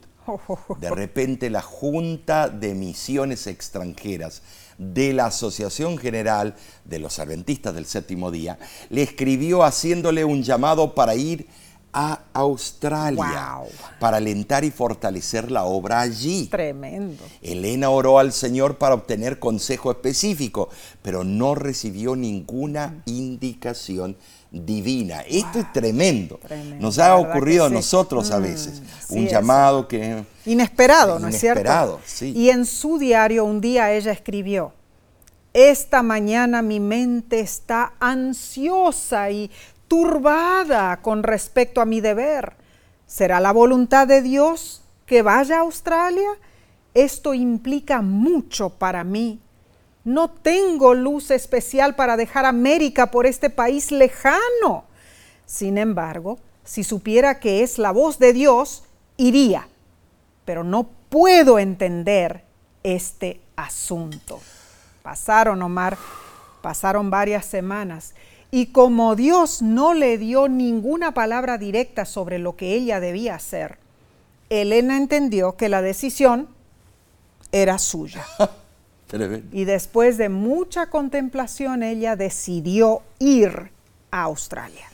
[0.80, 4.42] De repente la Junta de Misiones Extranjeras
[4.78, 8.58] de la Asociación General de los Adventistas del Séptimo Día
[8.90, 11.48] le escribió haciéndole un llamado para ir
[11.98, 13.68] a Australia Wow.
[14.00, 16.48] para alentar y fortalecer la obra allí.
[16.48, 17.24] Tremendo.
[17.42, 20.68] Elena oró al Señor para obtener consejo específico,
[21.02, 24.18] pero no recibió ninguna indicación
[24.52, 25.22] divina.
[25.22, 26.38] Esto es tremendo.
[26.46, 27.74] Tremendo, Nos ha ¿verdad ocurrido a sí?
[27.76, 28.82] nosotros a Mm, veces.
[29.10, 29.32] Un es.
[29.32, 30.24] llamado que...
[30.46, 31.62] Inesperado, ¿no es cierto?
[31.62, 32.34] Inesperado, sí.
[32.36, 34.74] Y en su diario un día ella escribió,
[35.54, 39.50] esta mañana mi mente está ansiosa y
[39.88, 42.54] turbada con respecto a mi deber.
[43.06, 46.30] ¿Será la voluntad de Dios que vaya a Australia?
[46.94, 49.40] Esto implica mucho para mí.
[50.04, 54.86] No tengo luz especial para dejar América por este país lejano.
[55.46, 58.84] Sin embargo, si supiera que es la voz de Dios,
[59.18, 59.68] iría
[60.46, 62.46] pero no puedo entender
[62.84, 64.40] este asunto.
[65.02, 65.98] Pasaron, Omar,
[66.62, 68.14] pasaron varias semanas.
[68.52, 73.78] Y como Dios no le dio ninguna palabra directa sobre lo que ella debía hacer,
[74.50, 76.48] Elena entendió que la decisión
[77.52, 78.26] era suya.
[79.52, 83.72] Y después de mucha contemplación, ella decidió ir
[84.12, 84.90] a Australia.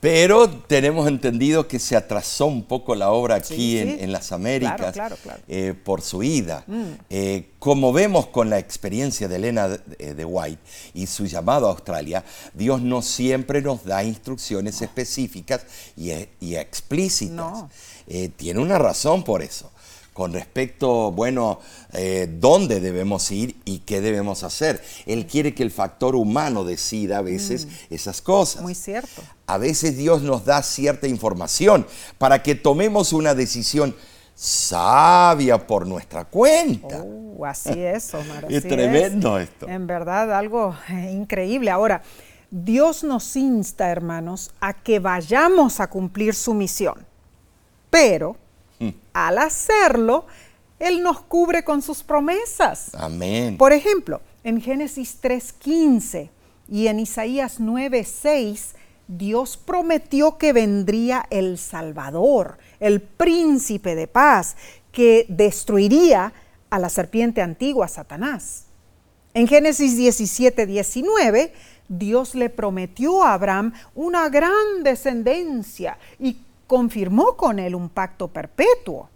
[0.00, 3.96] Pero tenemos entendido que se atrasó un poco la obra aquí Sí, en, sí.
[4.00, 5.40] en las Américas Claro, claro, claro.
[5.46, 6.64] eh, por su ida.
[6.66, 6.82] Mm.
[7.10, 10.62] Eh, como vemos con la experiencia de Elena de, eh, de White
[10.94, 15.66] y su llamado a Australia, Dios no siempre nos da instrucciones específicas
[15.98, 17.36] y, e- y explícitas.
[17.36, 17.70] No.
[18.06, 19.70] Eh, tiene una razón por eso.
[20.12, 21.60] Con respecto, bueno,
[21.92, 24.82] eh, dónde debemos ir y qué debemos hacer.
[25.06, 28.62] Él quiere que el factor humano decida a veces esas cosas.
[28.62, 28.64] Mm.
[28.64, 29.22] Muy cierto.
[29.46, 31.86] A veces Dios nos da cierta información
[32.18, 33.94] para que tomemos una decisión
[34.34, 37.02] sabia por nuestra cuenta.
[37.02, 38.46] Uh, así es, Omar.
[38.48, 39.68] Es así tremendo esto.
[39.68, 41.70] En verdad, algo eh, increíble.
[41.70, 42.02] Ahora,
[42.50, 47.06] Dios nos insta, hermanos, a que vayamos a cumplir su misión.
[47.90, 48.36] Pero,
[49.12, 50.26] Al hacerlo,
[50.78, 52.94] Él nos cubre con sus promesas.
[52.94, 53.56] Amén.
[53.58, 56.30] Por ejemplo, en Génesis 3.15
[56.68, 58.74] y en Isaías 9.6,
[59.08, 64.56] Dios prometió que vendría el Salvador, el príncipe de paz,
[64.92, 66.32] que destruiría
[66.70, 68.66] a la serpiente antigua, Satanás.
[69.34, 71.52] En Génesis 17.19,
[71.88, 76.36] Dios le prometió a Abraham una gran descendencia y
[76.70, 79.08] confirmó con él un pacto perpetuo.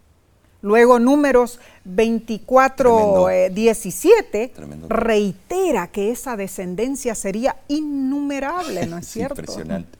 [0.61, 3.31] Luego números 24, Tremendo.
[3.31, 4.89] eh, 17 Tremendo.
[4.89, 9.41] reitera que esa descendencia sería innumerable, ¿no es Es cierto?
[9.41, 9.97] impresionante.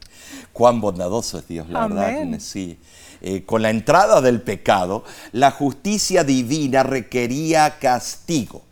[0.51, 2.31] Cuán bondadoso es Dios, la Amén.
[2.31, 2.39] verdad.
[2.39, 2.77] Sí.
[3.21, 8.63] Eh, con la entrada del pecado, la justicia divina requería castigo.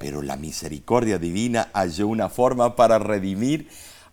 [0.00, 3.68] Pero la misericordia divina halló una forma para redimir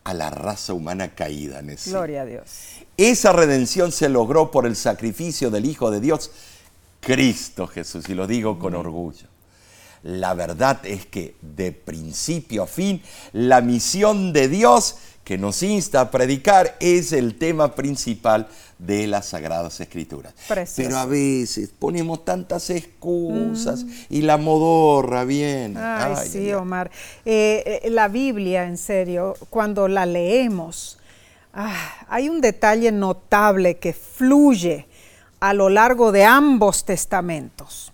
[0.06, 1.62] a la raza humana caída.
[1.62, 1.92] Nessie.
[1.92, 2.78] Gloria a Dios.
[2.96, 6.32] Esa redención se logró por el sacrificio del Hijo de Dios,
[7.02, 9.28] Cristo Jesús, y lo digo con orgullo.
[10.06, 13.02] La verdad es que de principio a fin,
[13.34, 19.26] la misión de Dios que nos insta a predicar es el tema principal de las
[19.26, 20.36] Sagradas Escrituras.
[20.48, 20.88] Precioso.
[20.88, 25.80] Pero a veces ponemos tantas excusas y la modorra viene.
[25.80, 26.54] Ay, Ay, sí, ay.
[26.54, 26.92] Omar.
[27.26, 31.00] Eh, eh, la Biblia, en serio, cuando la leemos,
[31.52, 31.74] ah,
[32.10, 34.86] hay un detalle notable que fluye
[35.40, 37.92] a lo largo de ambos testamentos.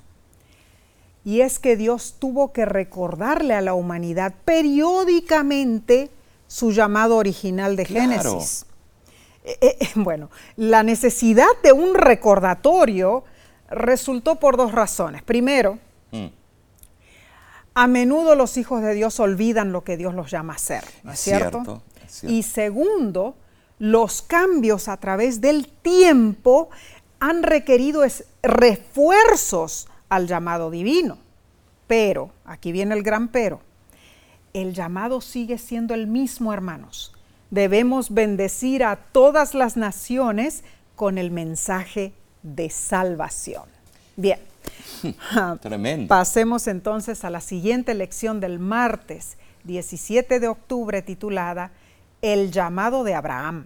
[1.23, 6.09] Y es que Dios tuvo que recordarle a la humanidad periódicamente
[6.47, 8.09] su llamado original de Claro.
[8.21, 8.65] Génesis.
[9.43, 13.23] Eh, eh, bueno, la necesidad de un recordatorio
[13.69, 15.23] resultó por dos razones.
[15.23, 15.79] Primero,
[16.11, 16.27] Mm.
[17.73, 21.11] a menudo los hijos de Dios olvidan lo que Dios los llama a hacer, ¿no
[21.13, 21.49] es, Es cierto?
[21.63, 22.35] cierto, es cierto.
[22.35, 23.35] Y segundo,
[23.79, 26.69] los cambios a través del tiempo
[27.19, 31.17] han requerido es- refuerzos al llamado divino.
[31.87, 33.61] Pero, aquí viene el gran pero,
[34.53, 37.13] el llamado sigue siendo el mismo, hermanos.
[37.49, 40.65] Debemos bendecir a todas las naciones
[40.97, 42.11] con el mensaje
[42.43, 43.63] de salvación.
[44.17, 44.39] Bien.
[45.61, 46.09] Tremendo.
[46.09, 51.71] Pasemos entonces a la siguiente lección del martes 17 de octubre titulada
[52.21, 53.65] El llamado de Abraham.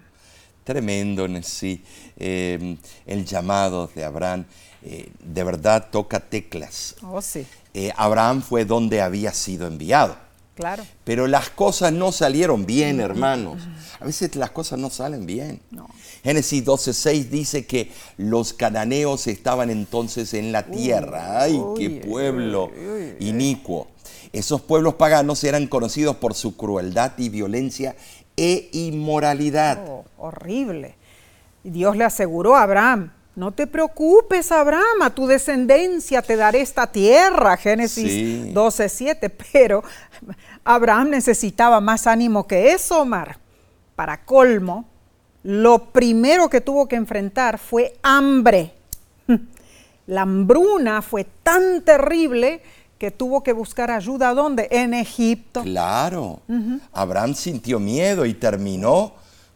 [0.64, 1.84] Tremendo, sí.
[2.18, 2.78] Eh,
[3.08, 4.46] el llamado de Abraham
[4.88, 6.96] eh, de verdad toca teclas.
[7.02, 10.16] Oh, sí, Eh, Abraham fue donde había sido enviado.
[10.56, 10.86] claro.
[11.04, 13.62] Pero las cosas no salieron bien, hermanos.
[14.00, 15.60] A veces las cosas no salen bien.
[15.72, 15.88] No.
[16.24, 21.42] Génesis 12:6 dice que los cananeos estaban entonces en la tierra.
[21.42, 23.88] ¡Ay, qué pueblo uy, inicuo!
[24.34, 27.96] Esos pueblos paganos eran conocidos por su crueldad y violencia
[28.38, 29.84] e inmoralidad.
[29.88, 30.96] Oh, horrible.
[31.64, 36.88] Dios le aseguró a Abraham, no te preocupes, Abraham, a tu descendencia te daré esta
[36.88, 38.52] tierra, Génesis Sí.
[38.54, 39.84] 12:7, pero
[40.64, 43.38] Abraham necesitaba más ánimo que eso, Omar.
[43.96, 44.86] Para colmo,
[45.44, 48.74] lo primero que tuvo que enfrentar fue hambre.
[50.08, 52.62] La hambruna fue tan terrible
[52.98, 54.68] que tuvo que buscar ayuda ¿dónde?
[54.72, 55.64] En Egipto.
[55.64, 56.40] Claro.
[56.94, 59.14] Abraham sintió miedo y terminó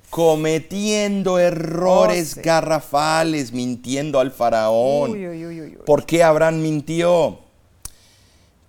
[0.10, 2.41] cometiendo errores Oh, sí.
[2.41, 5.12] garrafales, mintiendo al faraón.
[5.12, 5.78] Uy, uy, uy, uy, uy.
[5.86, 7.39] ¿Por qué Abraham mintió?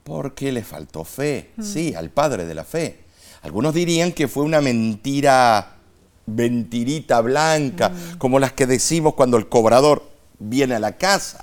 [0.05, 3.01] Porque le faltó fe, sí, al padre de la fe.
[3.43, 5.77] Algunos dirían que fue una mentira,
[6.27, 10.03] mentirita blanca, como las que decimos cuando el cobrador
[10.39, 11.41] viene a la casa.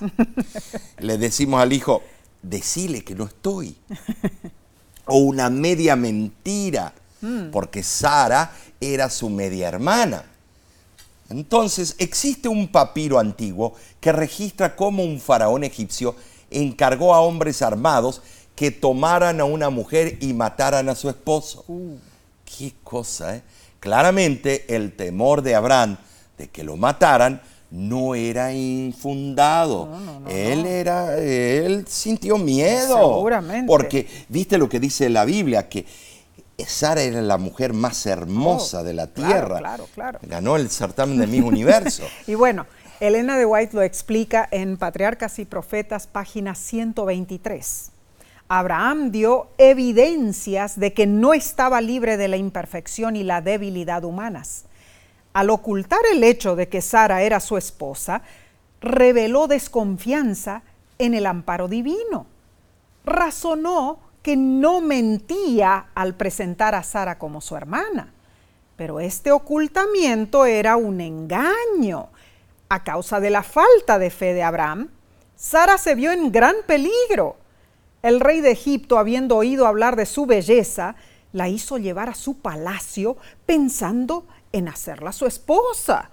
[1.00, 2.04] Le decimos al hijo,
[2.42, 3.78] decile que no estoy.
[5.06, 6.94] o una media mentira,
[7.52, 10.24] porque Sara era su media hermana.
[11.30, 16.16] Entonces, existe un papiro antiguo que registra cómo un faraón egipcio
[16.50, 18.22] encargó a hombres armados
[18.56, 21.66] que tomaran a una mujer y mataran a su esposo.
[22.46, 23.44] Qué cosa, ¿eh?
[23.80, 25.98] Claramente el temor de Abraham
[26.38, 29.90] de que lo mataran no era infundado.
[30.30, 32.98] él era, él sintió miedo.
[32.98, 33.68] Seguramente.
[33.68, 35.86] Porque viste lo que dice la Biblia, que
[36.66, 39.58] Sara era la mujer más hermosa Oh, de la claro, tierra.
[39.60, 40.20] claro, claro.
[40.24, 42.04] Ganó el certamen de Miss Universo.
[42.28, 42.66] Y bueno,
[43.00, 47.92] Elena de White lo explica en Patriarcas y Profetas, página 123.
[48.50, 54.64] Abraham dio evidencias de que no estaba libre de la imperfección y la debilidad humanas.
[55.34, 58.24] Al ocultar el hecho de que Sara era su esposa,
[58.82, 60.64] reveló desconfianza
[60.98, 62.26] en el amparo divino.
[63.06, 68.12] Razonó que no mentía al presentar a Sara como su hermana.
[68.76, 72.10] Pero este ocultamiento era un engaño.
[72.68, 74.90] A causa de la falta de fe de Abraham,
[75.38, 77.38] Sara se vio en gran peligro.
[78.02, 80.98] El rey de Egipto, habiendo oído hablar de su belleza,
[81.32, 86.10] la hizo llevar a su palacio pensando en hacerla su esposa.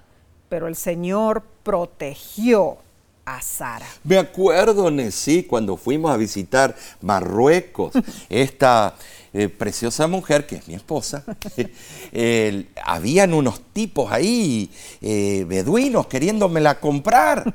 [0.48, 2.78] Pero el Señor protegió
[3.24, 3.86] a Sara.
[4.02, 7.92] Me acuerdo, Nesí, cuando fuimos a visitar Marruecos,
[8.28, 8.94] esta
[9.36, 11.24] eh, preciosa mujer, que es mi esposa,
[12.12, 14.70] eh, habían unos tipos ahí,
[15.02, 17.52] eh, beduinos, queriéndomela comprar.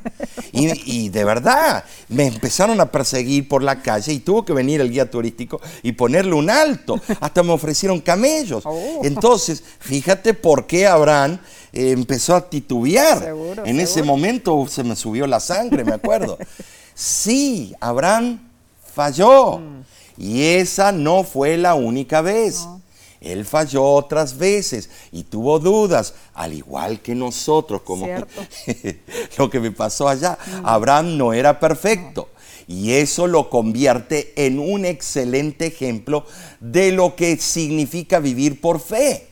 [0.51, 4.81] Y, y de verdad, me empezaron a perseguir por la calle y tuvo que venir
[4.81, 6.99] el guía turístico y ponerle un alto.
[7.21, 8.63] Hasta me ofrecieron camellos.
[8.65, 8.99] Oh.
[9.03, 11.39] Entonces, fíjate por qué Abraham
[11.73, 13.19] eh, empezó a titubear.
[13.19, 16.37] Seguro, en ese momento se me subió la sangre, me acuerdo.
[17.01, 18.41] Sí, Abraham
[18.93, 19.61] falló.
[20.17, 22.67] Y esa no fue la única vez.
[23.21, 28.05] Él falló otras veces y tuvo dudas, al igual que nosotros, como
[29.37, 30.37] lo que me pasó allá.
[30.63, 32.27] Abraham no era perfecto.
[32.67, 36.25] Y eso lo convierte en un excelente ejemplo
[36.59, 39.28] de lo que significa vivir por fe.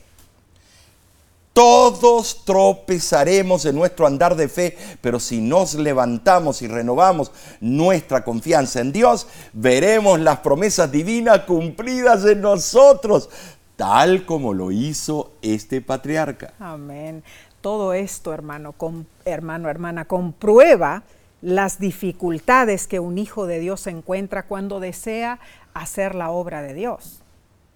[1.58, 8.78] Todos tropezaremos en nuestro andar de fe, pero si nos levantamos y renovamos nuestra confianza
[8.78, 13.28] en Dios, veremos las promesas divinas cumplidas en nosotros,
[13.74, 16.52] tal como lo hizo este patriarca.
[16.60, 17.24] Amén.
[17.60, 18.76] Todo esto, hermano,
[19.24, 21.02] hermano, hermana, comprueba
[21.42, 25.40] las dificultades que un hijo de Dios encuentra cuando desea
[25.74, 27.20] hacer la obra de Dios.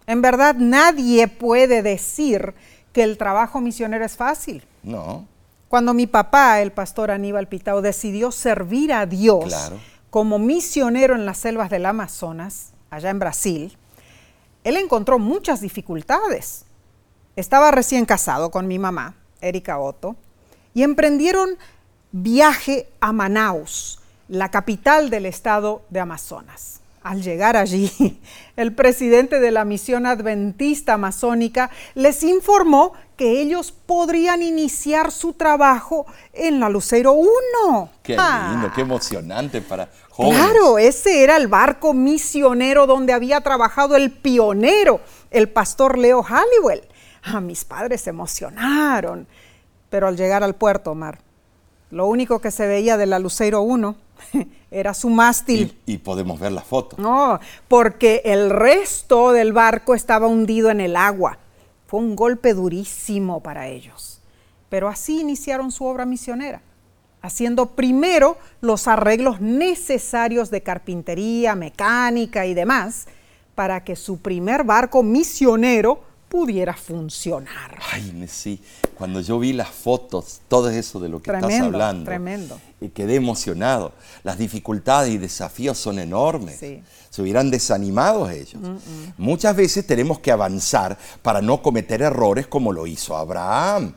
[0.06, 2.54] En verdad, nadie puede decir
[2.92, 4.64] que el trabajo misionero es fácil.
[4.82, 5.26] No,
[5.68, 9.78] Cuando mi papá, el pastor Aníbal Pitao, decidió servir a Dios Claro.
[10.10, 13.78] como misionero en las selvas del Amazonas, allá en Brasil,
[14.64, 16.66] él encontró muchas dificultades.
[17.36, 20.14] Estaba recién casado con mi mamá, Erika Otto,
[20.74, 21.56] y emprendieron
[22.12, 26.81] viaje a Manaus, la capital del estado de Amazonas.
[27.02, 28.20] Al llegar allí,
[28.56, 36.06] el presidente de la misión adventista amazónica les informó que ellos podrían iniciar su trabajo
[36.32, 37.90] en la Lucero 1.
[38.02, 40.38] qué Ah, lindo, qué emocionante para jóvenes.
[40.38, 46.82] Claro, ese era el barco misionero donde había trabajado el pionero, el pastor Leo Halliwell.
[47.24, 49.26] Ah, mis padres se emocionaron.
[49.90, 51.18] Pero al llegar al puerto, Omar,
[51.92, 53.94] lo único que se veía de la Lucero 1
[54.70, 55.78] era su mástil.
[55.84, 56.96] Y, y podemos ver la foto.
[56.98, 61.38] No, porque el resto del barco estaba hundido en el agua.
[61.86, 64.22] Fue un golpe durísimo para ellos.
[64.70, 66.62] Pero así iniciaron su obra misionera,
[67.20, 73.06] haciendo primero los arreglos necesarios de carpintería, mecánica y demás,
[73.54, 76.00] para que su primer barco misionero
[76.32, 77.78] pudiera funcionar.
[77.92, 78.58] Ay, sí,
[78.96, 82.58] cuando yo vi las fotos, todo eso de lo que estás hablando, tremendo.
[82.80, 83.92] y quedé emocionado.
[84.24, 86.56] Las dificultades y desafíos son enormes.
[86.58, 86.82] Sí.
[87.10, 88.62] Se hubieran desanimado ellos.
[89.18, 93.92] Muchas veces tenemos que avanzar para no cometer errores como lo hizo Abraham.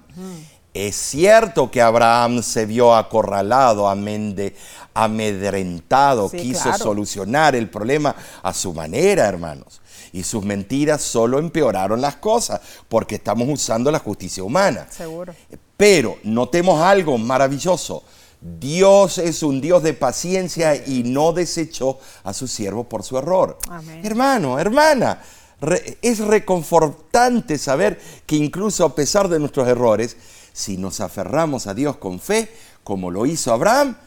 [0.73, 4.53] Es cierto que Abraham se vio acorralado, amende-
[4.93, 6.77] amedrentado, Sí, quiso claro.
[6.83, 9.79] solucionar el problema a su manera, hermanos.
[10.15, 14.87] Y sus mentiras solo empeoraron las cosas, porque estamos usando la justicia humana.
[14.89, 15.35] Seguro.
[15.75, 18.01] Pero notemos algo maravilloso.
[18.39, 23.57] Dios es un Dios de paciencia y no desechó a su siervo por su error.
[23.69, 24.05] Amén.
[24.05, 25.21] Hermano, hermana,
[25.59, 30.15] re- es reconfortante saber que incluso a pesar de nuestros errores,
[30.53, 32.49] si nos aferramos a Dios con fe,
[32.85, 33.97] como lo hizo Abraham,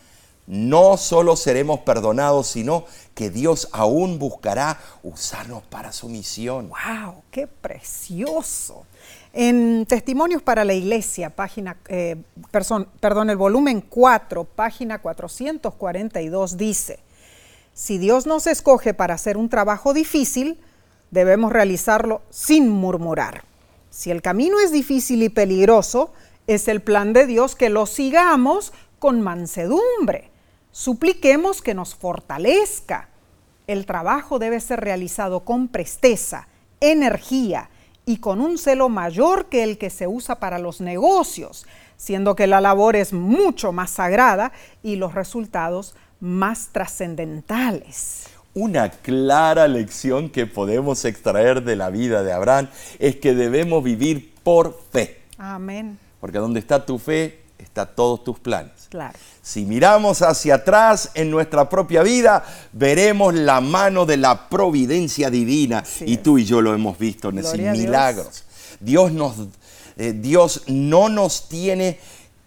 [0.48, 6.70] no solo seremos perdonados, sino que Dios aún buscará usarnos para su misión.
[6.70, 7.22] ¡Wow!
[7.30, 8.86] ¡Qué precioso!
[9.34, 12.16] En Testimonios para la Iglesia, página, eh,
[12.50, 16.98] perdón, el volumen 4, página 442, dice,
[17.74, 20.58] Si Dios nos escoge para hacer un trabajo difícil,
[21.10, 23.44] debemos realizarlo sin murmurar.
[23.90, 26.10] Si el camino es difícil y peligroso,
[26.46, 30.30] es el plan de Dios que lo sigamos con mansedumbre.
[30.72, 33.08] Supliquemos que nos fortalezca.
[33.66, 36.48] El trabajo debe ser realizado con presteza,
[36.80, 37.70] energía
[38.06, 41.66] y con un celo mayor que el que se usa para los negocios,
[41.96, 44.52] siendo que la labor es mucho más sagrada
[44.82, 48.28] y los resultados más trascendentales.
[48.54, 54.34] Una clara lección que podemos extraer de la vida de Abraham es que debemos vivir
[54.42, 55.22] por fe.
[55.36, 55.98] Amén.
[56.20, 58.72] Porque donde está tu fe, está todos tus planes.
[58.88, 59.18] Claro.
[59.42, 65.84] Si miramos hacia atrás en nuestra propia vida, veremos la mano de la providencia divina.
[66.00, 68.44] y tú y yo lo hemos visto en esos milagros.
[68.80, 69.34] Dios, nos,
[69.96, 71.98] eh, Dios no nos tiene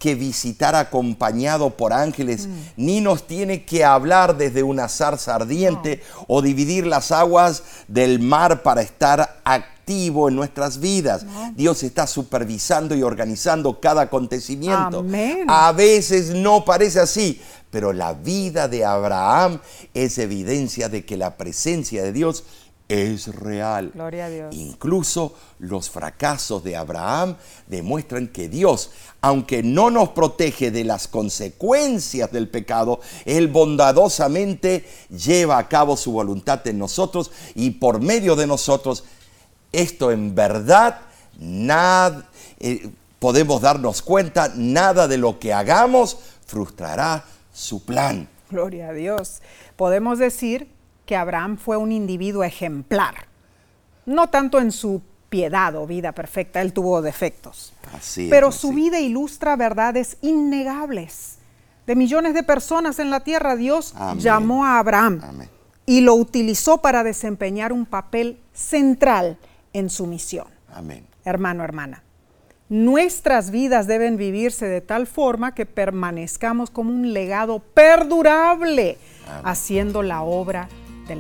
[0.02, 2.52] que visitar acompañado por ángeles, mm.
[2.76, 8.64] ni nos tiene que hablar desde una zarza ardiente o dividir las aguas del mar
[8.64, 11.24] para estar activo en nuestras vidas.
[11.56, 15.06] Dios está supervisando y organizando cada acontecimiento.
[15.48, 17.40] A veces no parece así,
[17.70, 19.60] pero la vida de Abraham
[19.94, 22.44] es evidencia de que la presencia de Dios
[22.92, 23.92] es real.
[23.94, 24.56] Gloria a Dios.
[24.56, 27.38] Incluso los fracasos de Abraham
[27.68, 35.58] demuestran que Dios, aunque no nos protege de las consecuencias del pecado, Él bondadosamente lleva
[35.58, 39.06] a cabo su voluntad en nosotros y por medio de nosotros,
[39.72, 41.00] esto en verdad,
[41.40, 42.30] nada,
[42.60, 42.90] eh,
[43.20, 47.24] podemos darnos cuenta, nada de lo que hagamos frustrará
[47.54, 48.28] su plan.
[48.50, 49.42] Gloria a Dios.
[49.78, 50.68] Podemos decir
[51.12, 53.28] que Abraham fue un individuo ejemplar,
[54.06, 57.74] no tanto en su piedad o vida perfecta, él tuvo defectos,
[58.30, 61.40] pero su vida ilustra verdades innegables.
[61.86, 65.20] De millones de personas en la tierra, Dios llamó a Abraham
[65.86, 69.38] y lo utilizó para desempeñar un papel central
[69.74, 70.48] en su misión.
[70.74, 71.06] Amén.
[71.26, 72.04] Hermano, hermana,
[72.70, 78.98] nuestras vidas deben vivirse de tal forma que permanezcamos como un legado perdurable,
[79.44, 80.70] haciendo la obra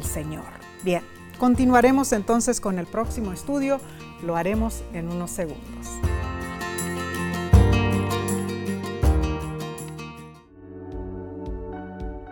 [0.03, 0.45] Señor.
[0.83, 1.03] Bien,
[1.37, 3.79] continuaremos entonces con el próximo estudio,
[4.23, 5.87] lo haremos en unos segundos.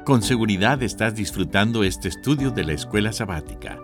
[0.09, 3.77] Con seguridad estás disfrutando este estudio de la escuela sabática.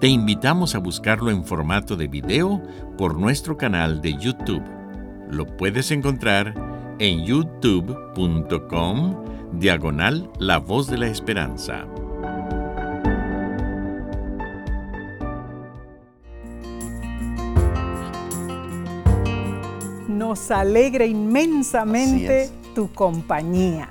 [0.00, 2.60] Te invitamos a buscarlo en formato de video
[2.98, 4.64] por nuestro canal de YouTube.
[5.30, 6.52] Lo puedes encontrar
[6.98, 9.14] en youtube.com
[9.52, 11.86] diagonal La Voz de la Esperanza.
[20.22, 23.88] Nos alegra inmensamente tu compañía.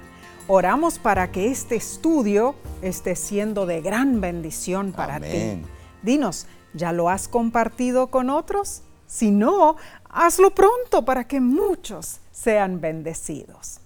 [0.48, 5.62] Oramos para que este estudio esté siendo de gran bendición para ti.
[6.02, 8.82] Dinos, ¿ya lo has compartido con otros?
[9.08, 9.76] Si no,
[10.10, 13.82] hazlo pronto para que muchos sean bendecidos.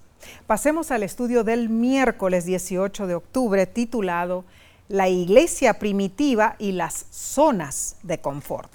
[0.45, 4.45] Pasemos al estudio del miércoles 18 de octubre titulado
[4.87, 8.71] La iglesia primitiva y las zonas de confort.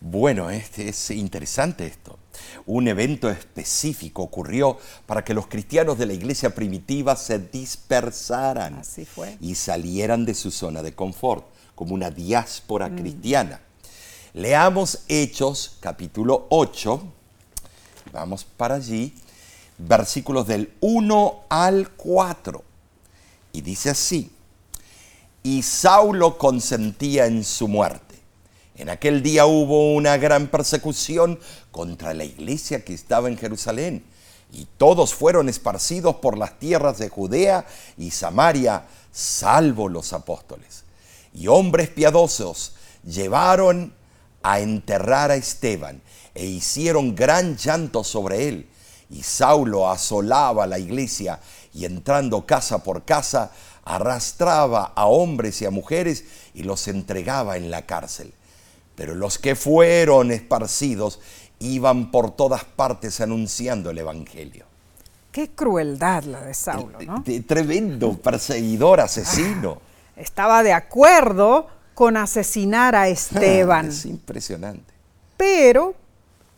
[0.00, 2.18] Bueno, este es interesante esto.
[2.66, 9.04] Un evento específico ocurrió para que los cristianos de la iglesia primitiva se dispersaran Así
[9.04, 9.36] fue.
[9.40, 12.96] y salieran de su zona de confort, como una diáspora mm.
[12.96, 13.60] cristiana.
[14.34, 17.02] Leamos Hechos capítulo 8,
[18.12, 19.14] vamos para allí,
[19.78, 22.64] versículos del 1 al 4.
[23.52, 24.30] Y dice así,
[25.42, 28.07] y Saulo consentía en su muerte
[28.78, 31.40] en aquel día hubo una gran persecución
[31.72, 34.04] contra la iglesia que estaba en Jerusalén,
[34.52, 37.66] y todos fueron esparcidos por las tierras de Judea
[37.98, 40.84] y Samaria, salvo los apóstoles.
[41.34, 42.72] Y hombres piadosos
[43.04, 43.92] llevaron
[44.42, 46.00] a enterrar a Esteban
[46.34, 48.68] e hicieron gran llanto sobre él.
[49.10, 51.40] Y Saulo asolaba la iglesia
[51.74, 53.50] y entrando casa por casa,
[53.84, 56.24] arrastraba a hombres y a mujeres
[56.54, 58.32] y los entregaba en la cárcel.
[58.98, 61.20] Pero los que fueron esparcidos
[61.60, 64.66] iban por todas partes anunciando el Evangelio.
[65.30, 67.22] Qué crueldad la de Saulo, ¿no?
[67.46, 69.78] Tremendo perseguidor, asesino.
[69.80, 73.86] Ah, estaba de acuerdo con asesinar a Esteban.
[73.86, 74.92] es impresionante.
[75.36, 75.94] Pero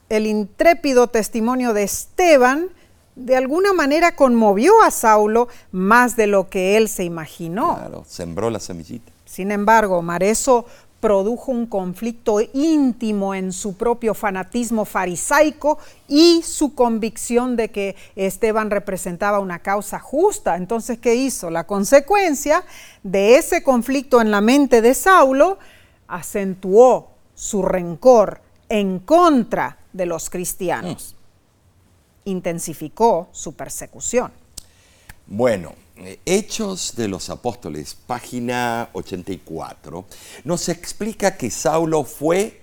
[0.08, 2.68] el intrépido testimonio de Esteban
[3.16, 7.76] de alguna manera conmovió a Saulo más de lo que él se imaginó.
[7.76, 9.12] Claro, sembró la semillita.
[9.26, 10.64] Sin embargo, Mareso
[11.00, 15.78] produjo un conflicto íntimo en su propio fanatismo farisaico
[16.08, 20.56] y su convicción de que Esteban representaba una causa justa.
[20.56, 21.50] Entonces, ¿qué hizo?
[21.50, 22.64] La consecuencia
[23.02, 25.58] de ese conflicto en la mente de Saulo
[26.06, 31.16] acentuó su rencor en contra de los cristianos.
[32.24, 34.30] Intensificó su persecución.
[35.26, 35.72] Bueno,
[36.24, 40.06] Hechos de los Apóstoles, página 84,
[40.44, 42.60] nos explica que Saulo fue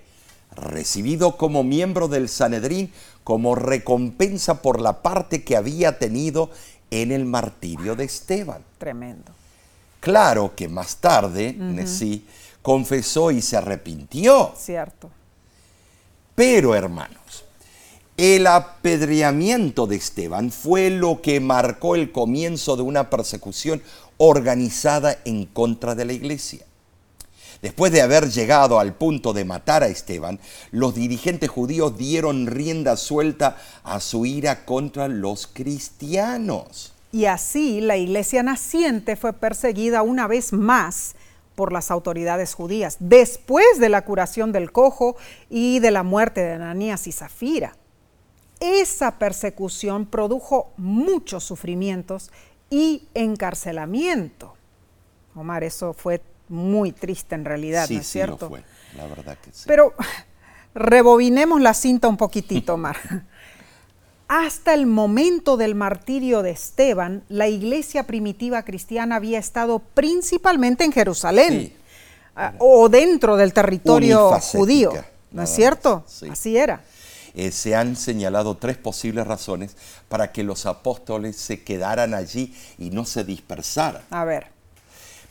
[0.56, 6.50] recibido como miembro del Sanedrín como recompensa por la parte que había tenido
[6.90, 8.64] en el martirio de Esteban.
[8.78, 9.32] Tremendo.
[10.00, 12.24] Claro que más tarde, sí,
[12.62, 14.54] confesó y se arrepintió.
[14.56, 15.10] Cierto.
[16.34, 17.44] Pero, hermanos,
[18.18, 23.80] el apedreamiento de Esteban fue lo que marcó el comienzo de una persecución
[24.16, 26.66] organizada en contra de la iglesia.
[27.62, 30.40] Después de haber llegado al punto de matar a Esteban,
[30.72, 36.92] los dirigentes judíos dieron rienda suelta a su ira contra los cristianos.
[37.12, 41.14] Y así la iglesia naciente fue perseguida una vez más
[41.54, 45.16] por las autoridades judías, después de la curación del cojo
[45.48, 47.76] y de la muerte de Ananías y Zafira.
[48.60, 52.30] Esa persecución produjo muchos sufrimientos
[52.70, 54.54] y encarcelamiento.
[55.34, 58.46] Omar, eso fue muy triste en realidad, ¿no es cierto?
[58.46, 58.64] Lo fue,
[58.96, 59.64] la verdad que sí.
[59.66, 59.94] Pero
[60.74, 62.96] rebobinemos la cinta un poquitito, Omar.
[64.28, 70.92] Hasta el momento del martirio de Esteban, la iglesia primitiva cristiana había estado principalmente en
[70.92, 71.72] Jerusalén
[72.36, 74.92] ah, o dentro del territorio judío,
[75.30, 76.04] ¿no es cierto?
[76.30, 76.82] Así era.
[77.38, 79.76] Eh, se han señalado tres posibles razones
[80.08, 84.02] para que los apóstoles se quedaran allí y no se dispersaran.
[84.10, 84.48] A ver.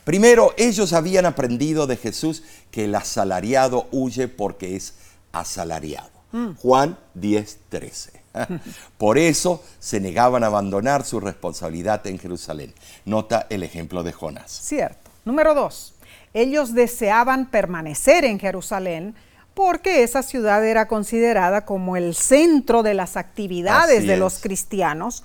[0.04, 4.94] Primero, ellos habían aprendido de Jesús que el asalariado huye porque es
[5.32, 6.08] asalariado.
[6.32, 6.54] Mm.
[6.54, 8.12] Juan 10, 13.
[8.96, 12.72] Por eso se negaban a abandonar su responsabilidad en Jerusalén.
[13.04, 14.50] Nota el ejemplo de Jonás.
[14.50, 15.10] Cierto.
[15.26, 15.92] Número dos,
[16.32, 19.14] ellos deseaban permanecer en Jerusalén
[19.58, 25.24] porque esa ciudad era considerada como el centro de las actividades de los cristianos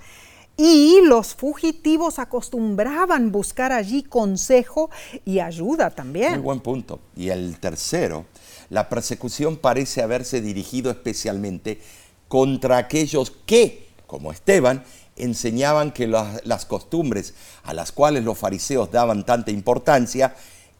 [0.56, 4.90] y los fugitivos acostumbraban buscar allí consejo
[5.24, 6.32] y ayuda también.
[6.32, 6.98] Muy buen punto.
[7.14, 8.26] Y el tercero,
[8.70, 11.80] la persecución parece haberse dirigido especialmente
[12.26, 14.82] contra aquellos que, como Esteban,
[15.14, 20.34] enseñaban que las, costumbres a las cuales los fariseos daban tanta importancia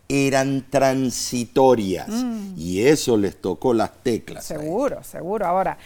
[0.09, 2.55] eran transitorias mm.
[2.57, 4.45] y eso les tocó las teclas.
[4.45, 5.47] Seguro, seguro.
[5.47, 5.79] Ahora,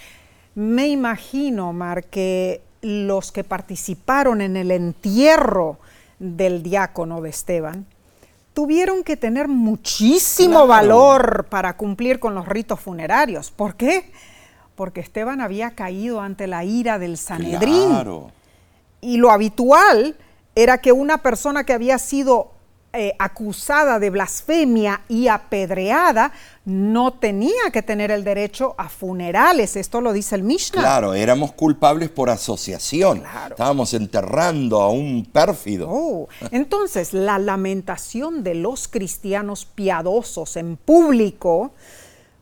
[0.55, 5.79] me imagino, Mar, que los que participaron en el entierro
[6.19, 7.87] del diácono de Esteban
[8.55, 13.53] tuvieron que tener muchísimo valor para cumplir con los ritos funerarios.
[13.53, 14.11] ¿Por qué?
[14.75, 17.91] Porque Esteban había caído ante la ira del Sanedrín.
[17.91, 18.33] Claro.
[19.01, 20.17] Y lo habitual
[20.57, 22.51] era que una persona que había sido
[23.01, 26.33] eh, acusada de blasfemia y apedreada,
[26.65, 29.77] no tenía que tener el derecho a funerales.
[29.77, 30.81] Esto lo dice el Mishnah.
[30.81, 33.23] Claro, éramos culpables por asociación.
[33.51, 35.87] Estábamos enterrando a un pérfido.
[35.89, 41.71] Oh, entonces, la lamentación de los cristianos piadosos en público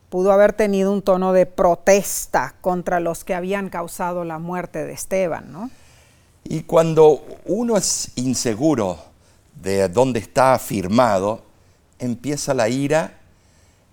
[0.09, 4.93] pudo haber tenido un tono de protesta contra los que habían causado la muerte de
[4.93, 5.69] Esteban, ¿no?
[6.43, 8.97] Y cuando uno es inseguro
[9.61, 11.43] de dónde está firmado,
[11.99, 13.19] empieza la ira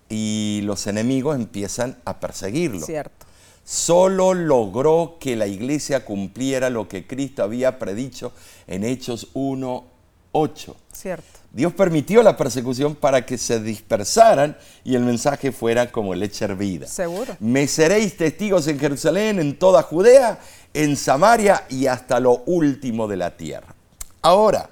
[0.09, 2.85] y los enemigos empiezan a perseguirlo.
[2.85, 3.25] Cierto.
[3.63, 8.31] Solo logró que la iglesia cumpliera lo que Cristo había predicho
[8.67, 10.75] en Hechos 1.8.
[10.91, 11.39] Cierto.
[11.51, 16.85] Dios permitió la persecución para que se dispersaran y el mensaje fuera como leche hervida.
[16.85, 17.37] Seguro.
[17.39, 20.37] Me seréis testigos en Jerusalén, en toda Judea,
[20.73, 23.73] en Samaria y hasta lo último de la tierra.
[24.21, 24.69] Ahora,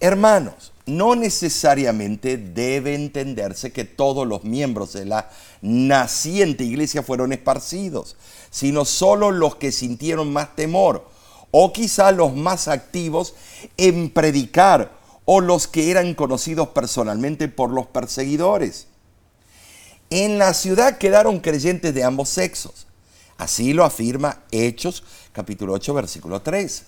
[0.00, 5.28] Hermanos, no necesariamente debe entenderse que todos los miembros de la
[5.60, 8.16] naciente iglesia fueron esparcidos,
[8.50, 11.08] sino solo los que sintieron más temor,
[11.50, 13.34] o quizá los más activos
[13.76, 18.86] en predicar, o los que eran conocidos personalmente por los perseguidores.
[20.10, 22.86] En la ciudad quedaron creyentes de ambos sexos.
[23.36, 26.84] Así lo afirma Hechos capítulo 8 versículo 3.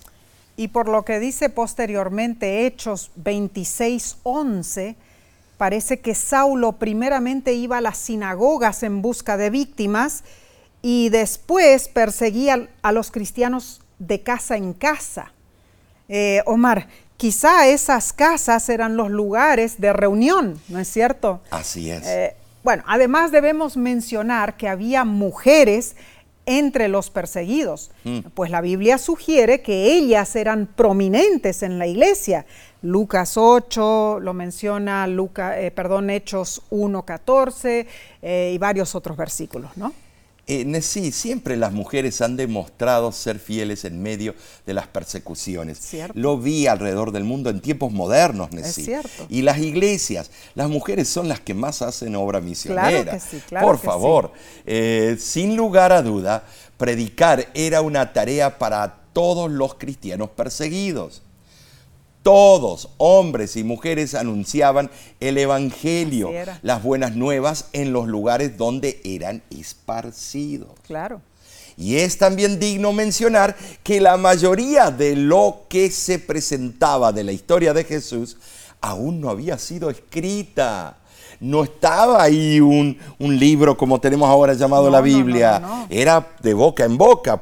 [0.61, 4.95] Y por lo que dice posteriormente Hechos 26:11,
[5.57, 10.23] parece que Saulo primeramente iba a las sinagogas en busca de víctimas
[10.83, 15.31] y después perseguía a los cristianos de casa en casa.
[16.07, 16.87] Eh, Omar,
[17.17, 21.41] quizá esas casas eran los lugares de reunión, ¿no es cierto?
[21.49, 22.05] Así es.
[22.05, 25.95] Eh, bueno, además debemos mencionar que había mujeres
[26.45, 28.19] entre los perseguidos, Mm.
[28.33, 32.45] pues la Biblia sugiere que ellas eran prominentes en la iglesia.
[32.81, 37.85] Lucas 8 lo menciona, Luca, eh, perdón, Hechos 1.14
[38.21, 39.93] eh, y varios otros versículos, ¿no?
[40.47, 44.35] Eh, sí, siempre las mujeres han demostrado ser fieles en medio
[44.65, 45.77] de las persecuciones.
[45.79, 46.13] Cierto.
[46.19, 48.83] Lo vi alrededor del mundo en tiempos modernos, Nessie.
[48.83, 49.27] cierto.
[49.29, 53.13] Y las iglesias, las mujeres son las que más hacen obra misionera.
[53.13, 54.31] que sí, claro Por que favor,
[54.65, 56.43] eh, sin lugar a duda,
[56.77, 61.21] predicar era una tarea para todos los cristianos perseguidos.
[62.23, 69.41] Todos, hombres y mujeres, anunciaban el Evangelio, las buenas nuevas en los lugares donde eran
[69.49, 70.69] esparcidos.
[70.85, 71.21] Claro.
[71.77, 77.31] Y es también digno mencionar que la mayoría de lo que se presentaba de la
[77.31, 78.37] historia de Jesús
[78.81, 80.97] aún no había sido escrita.
[81.39, 85.59] No estaba ahí un, un libro como tenemos ahora llamado No, la Biblia.
[85.59, 85.87] no, no.
[85.89, 87.41] Era de boca en boca.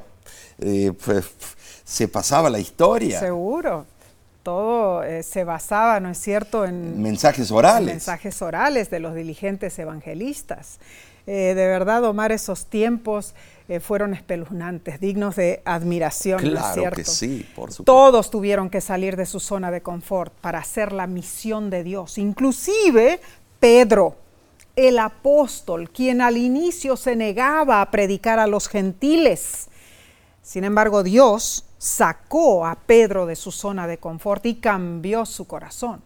[0.59, 1.25] Eh, pues,
[1.83, 3.19] se pasaba la historia.
[3.19, 3.85] Seguro.
[4.49, 7.85] Todo eh, se basaba, ¿no es cierto?, en Mensajes orales.
[7.85, 10.79] mensajes orales de los diligentes evangelistas.
[11.27, 13.35] Eh, de verdad, Omar, esos tiempos
[13.67, 16.95] eh, fueron espeluznantes, dignos de admiración, ¿no es Claro cierto?
[16.95, 17.83] que sí, por supuesto.
[17.83, 22.17] Todos tuvieron que salir de su zona de confort para hacer la misión de Dios,
[22.17, 23.19] inclusive
[23.59, 24.15] Pedro,
[24.75, 29.67] el apóstol, quien al inicio se negaba a predicar a los gentiles.
[30.41, 36.01] Sin embargo, Dios sacó a Pedro de su zona de confort y cambió su corazón.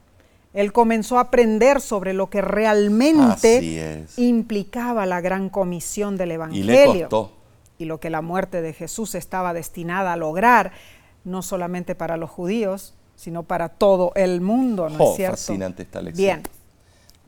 [0.54, 6.94] Él comenzó a aprender sobre lo que realmente implicaba la gran comisión del Y Evangelio
[6.94, 7.32] le costó.
[7.80, 10.72] y lo que la muerte de Jesús estaba destinada a lograr,
[11.24, 15.38] no solamente para los judíos, sino para todo el mundo, ¿no Oh, es cierto?
[15.38, 16.24] fascinante esta lección.
[16.24, 16.44] Bien,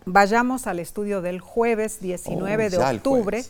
[0.05, 3.43] vayamos al estudio del jueves 19 Oh, de octubre,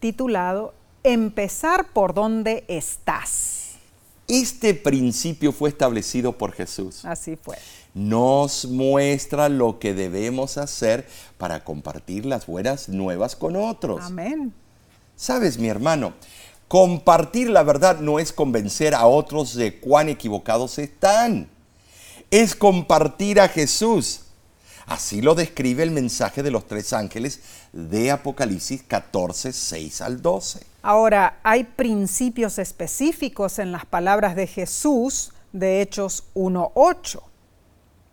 [0.00, 3.63] titulado Empezar por donde estás.
[4.26, 7.04] Este principio fue establecido por Jesús.
[7.04, 7.56] Así fue.
[7.92, 11.06] nos muestra lo que debemos hacer
[11.38, 14.04] para compartir las buenas nuevas con otros.
[14.04, 14.52] Amén.
[15.16, 16.14] Sabes, mi hermano,
[16.68, 21.48] compartir la verdad no es convencer a otros de cuán equivocados están.
[22.30, 24.23] Es compartir a Jesús.
[24.86, 27.40] Así lo describe el mensaje de los tres ángeles
[27.72, 30.66] de Apocalipsis 14, 6 al 12.
[30.82, 37.22] Ahora, hay principios específicos en las palabras de Jesús de Hechos 1.8.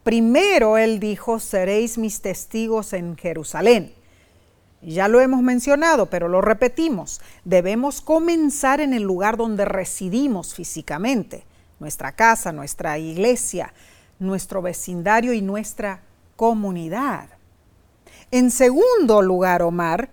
[0.04, 3.94] Primero él dijo, seréis mis testigos en Jerusalén.
[4.82, 7.22] Ya lo hemos mencionado, pero lo repetimos.
[7.44, 11.44] Debemos comenzar en el lugar donde residimos físicamente,
[11.80, 13.74] nuestra casa, nuestra iglesia,
[14.18, 16.02] nuestro vecindario y nuestra
[16.36, 17.30] comunidad.
[18.32, 20.10] En segundo lugar, Omar,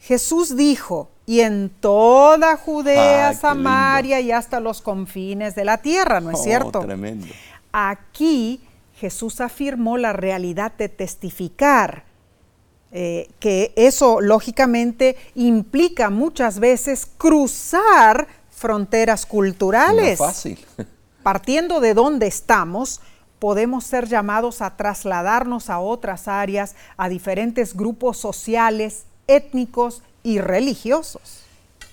[0.00, 6.20] Jesús dijo, y en toda Judea, Ah, Samaria y hasta los confines de la tierra,
[6.20, 6.80] ¿no es Oh, cierto?
[6.80, 7.26] tremendo.
[7.72, 8.60] Aquí
[8.96, 12.04] Jesús afirmó la realidad de testificar,
[12.92, 20.18] eh, que eso lógicamente implica muchas veces cruzar fronteras No es culturales.
[20.18, 20.58] fácil.
[21.22, 23.00] Partiendo de donde estamos,
[23.40, 31.40] podemos ser llamados a trasladarnos a otras áreas, a diferentes grupos sociales, étnicos y religiosos.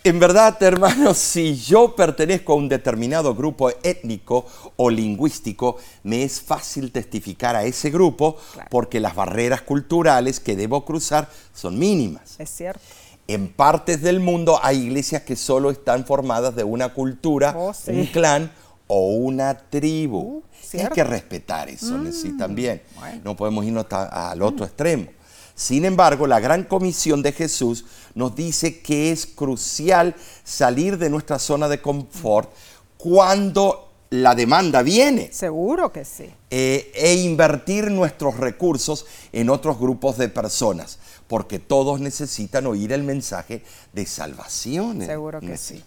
[0.03, 4.45] En verdad, hermanos, si yo pertenezco a un determinado grupo étnico
[4.75, 8.69] o lingüístico, me es fácil testificar a ese grupo Claro.
[8.69, 12.35] porque las barreras culturales que debo cruzar son mínimas.
[12.39, 12.79] Es cierto.
[13.27, 17.91] En partes del mundo hay iglesias que solo están formadas de una cultura, Oh, sí.
[17.91, 18.51] un clan
[18.87, 20.19] o una tribu.
[20.19, 20.43] Uh,
[20.73, 20.93] Hay cierto.
[20.93, 22.81] Mm, que respetar eso, sí, también.
[22.99, 23.21] bueno.
[23.23, 25.07] No podemos irnos al otro extremo.
[25.55, 31.39] Sin embargo, la gran comisión de Jesús nos dice que es crucial salir de nuestra
[31.39, 32.51] zona de confort
[32.97, 36.29] cuando la demanda viene Seguro que sí.
[36.49, 43.03] eh, e invertir nuestros recursos en otros grupos de personas, porque todos necesitan oír el
[43.03, 43.63] mensaje
[43.93, 45.01] de salvación.
[45.01, 45.83] eh, Seguro que sí.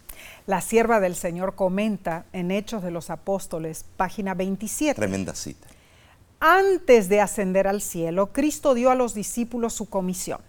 [0.46, 4.94] La sierva del Señor comenta en Hechos de los Apóstoles, página 27.
[4.94, 5.66] Tremenda cita.
[6.40, 10.40] Antes de ascender al cielo, Cristo dio a los discípulos su comisión.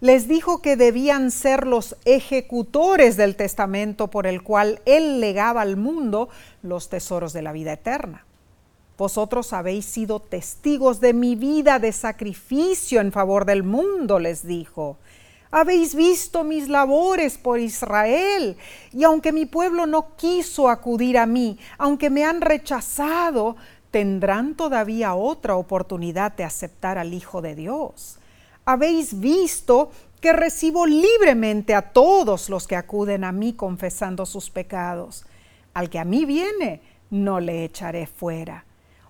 [0.00, 5.78] Les dijo que debían ser los ejecutores del testamento por el cual Él legaba al
[5.78, 6.28] mundo
[6.62, 8.26] los tesoros de la vida eterna.
[8.98, 14.98] Vosotros habéis sido testigos de mi vida de sacrificio en favor del mundo, les dijo.
[15.58, 18.58] Habéis visto mis labores por Israel,
[18.92, 23.56] y aunque mi pueblo no quiso acudir a mí, aunque me han rechazado,
[23.90, 28.18] tendrán todavía otra oportunidad de aceptar al Hijo de Dios.
[28.66, 29.90] Habéis visto
[30.20, 35.24] que recibo libremente a todos los que acuden a mí confesando sus pecados.
[35.72, 38.66] Al que a mí viene, no le echaré fuera.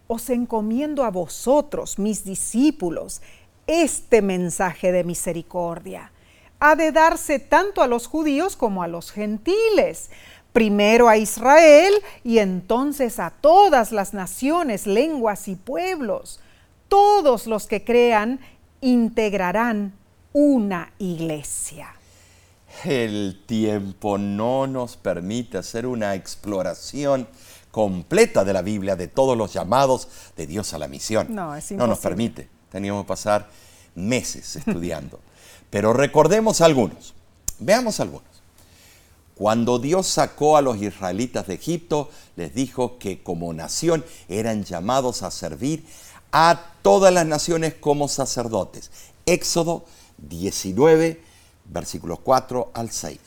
[0.06, 3.20] Os encomiendo a vosotros, mis discípulos,
[3.66, 6.12] este mensaje de misericordia.
[6.58, 10.10] Ha de darse tanto a los judíos como a los gentiles
[10.56, 11.92] primero a Israel
[12.24, 16.40] y entonces a todas las naciones, lenguas y pueblos.
[16.88, 18.40] Todos los que crean
[18.80, 19.92] integrarán
[20.32, 21.94] una iglesia.
[22.84, 27.28] El tiempo no nos permite hacer una exploración
[27.70, 31.34] completa de la Biblia, de todos los llamados de Dios a la misión.
[31.34, 32.48] No, es No nos permite.
[32.70, 33.46] Teníamos que pasar
[33.94, 35.20] meses estudiando.
[35.70, 37.14] Pero recordemos algunos.
[37.58, 38.36] Veamos algunos.
[39.34, 45.22] Cuando Dios sacó a los israelitas de Egipto, les dijo que como nación eran llamados
[45.22, 45.84] a servir
[46.32, 48.90] a todas las naciones como sacerdotes.
[49.26, 49.84] Éxodo
[50.18, 51.22] 19,
[51.66, 53.18] versículos 4 al 6.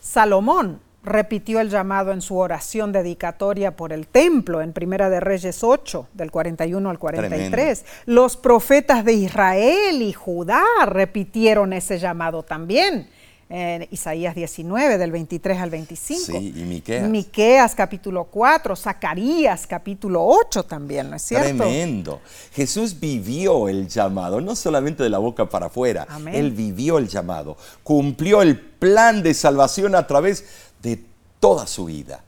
[0.00, 5.64] Salomón repitió el llamado en su oración dedicatoria por el templo en Primera de Reyes
[5.64, 7.84] 8, del 41 al 43.
[8.06, 13.08] Los profetas de Israel y Judá repitieron ese llamado también
[13.54, 16.38] en Isaías 19, del 23 al 25.
[16.38, 17.06] Sí, y Miqueas.
[17.06, 21.48] Miqueas capítulo 4, Zacarías capítulo 8 también, ¿no es cierto?
[21.48, 22.22] Tremendo.
[22.54, 26.34] Jesús vivió el llamado, no solamente de la boca para afuera, Amén.
[26.34, 30.46] Él vivió el llamado, cumplió el plan de salvación a través
[30.82, 31.04] de
[31.40, 32.24] toda su vida.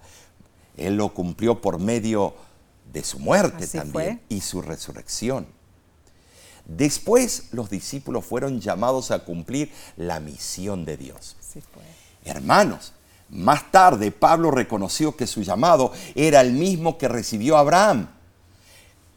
[0.76, 2.34] Él lo cumplió por medio
[2.92, 4.36] de su muerte Así también fue.
[4.36, 5.46] y su resurrección.
[6.64, 11.36] Después los discípulos fueron llamados a cumplir la misión de Dios.
[11.52, 11.82] Fue.
[12.24, 12.92] Hermanos,
[13.28, 18.08] más tarde Pablo reconoció que su llamado era el mismo que recibió Abraham.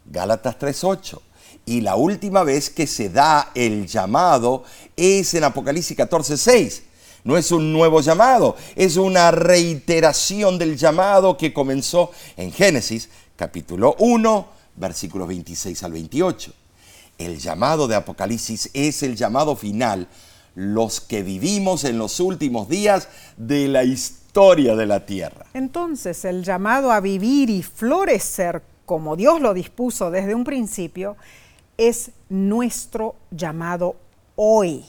[0.06, 1.20] Gálatas 3.8.
[1.66, 4.64] Y la última vez que se da el llamado
[4.96, 6.82] es en Apocalipsis 14.6.
[7.24, 13.96] No es un nuevo llamado, es una reiteración del llamado que comenzó en Génesis capítulo
[13.98, 16.52] 1, versículos 26 al 28.
[17.18, 20.08] El llamado de Apocalipsis es el llamado final,
[20.54, 25.46] los que vivimos en los últimos días de la historia de la tierra.
[25.54, 31.16] Entonces, el llamado a vivir y florecer como Dios lo dispuso desde un principio
[31.76, 33.96] es nuestro llamado
[34.34, 34.84] hoy.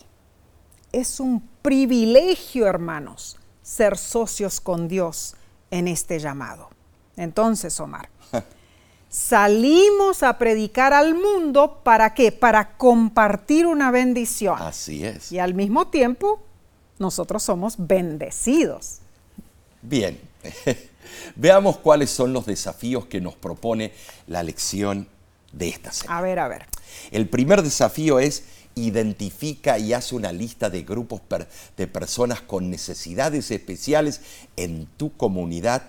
[0.91, 5.35] Es un privilegio, hermanos, ser socios con Dios
[5.69, 6.71] en este llamado.
[7.15, 8.09] Entonces, Omar,
[9.07, 12.31] salimos a predicar al mundo para qué?
[12.31, 14.59] Para compartir una bendición.
[14.59, 15.31] Así es.
[15.31, 16.41] Y al mismo tiempo,
[16.97, 19.01] nosotros somos bendecidos.
[19.83, 20.19] Bien,
[21.35, 23.93] veamos cuáles son los desafíos que nos propone
[24.25, 25.07] la lección
[25.51, 26.17] de esta semana.
[26.17, 26.65] A ver, a ver.
[27.11, 28.43] El primer desafío es
[28.85, 34.21] identifica y hace una lista de grupos per- de personas con necesidades especiales
[34.55, 35.83] en tu comunidad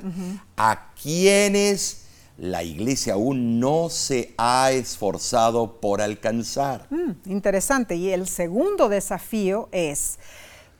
[0.56, 2.02] a quienes
[2.38, 6.86] la iglesia aún no se ha esforzado por alcanzar.
[6.90, 7.96] Mm, interesante.
[7.96, 10.18] Y el segundo desafío es,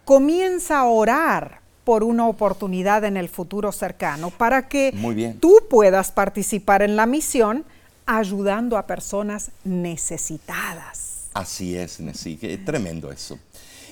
[0.07, 5.39] comienza a orar por una oportunidad en el futuro cercano para que Muy bien.
[5.39, 7.65] tú puedas participar en la misión
[8.07, 11.10] ayudando a personas necesitadas.
[11.33, 13.39] Así es, Nesí, que tremendo eso.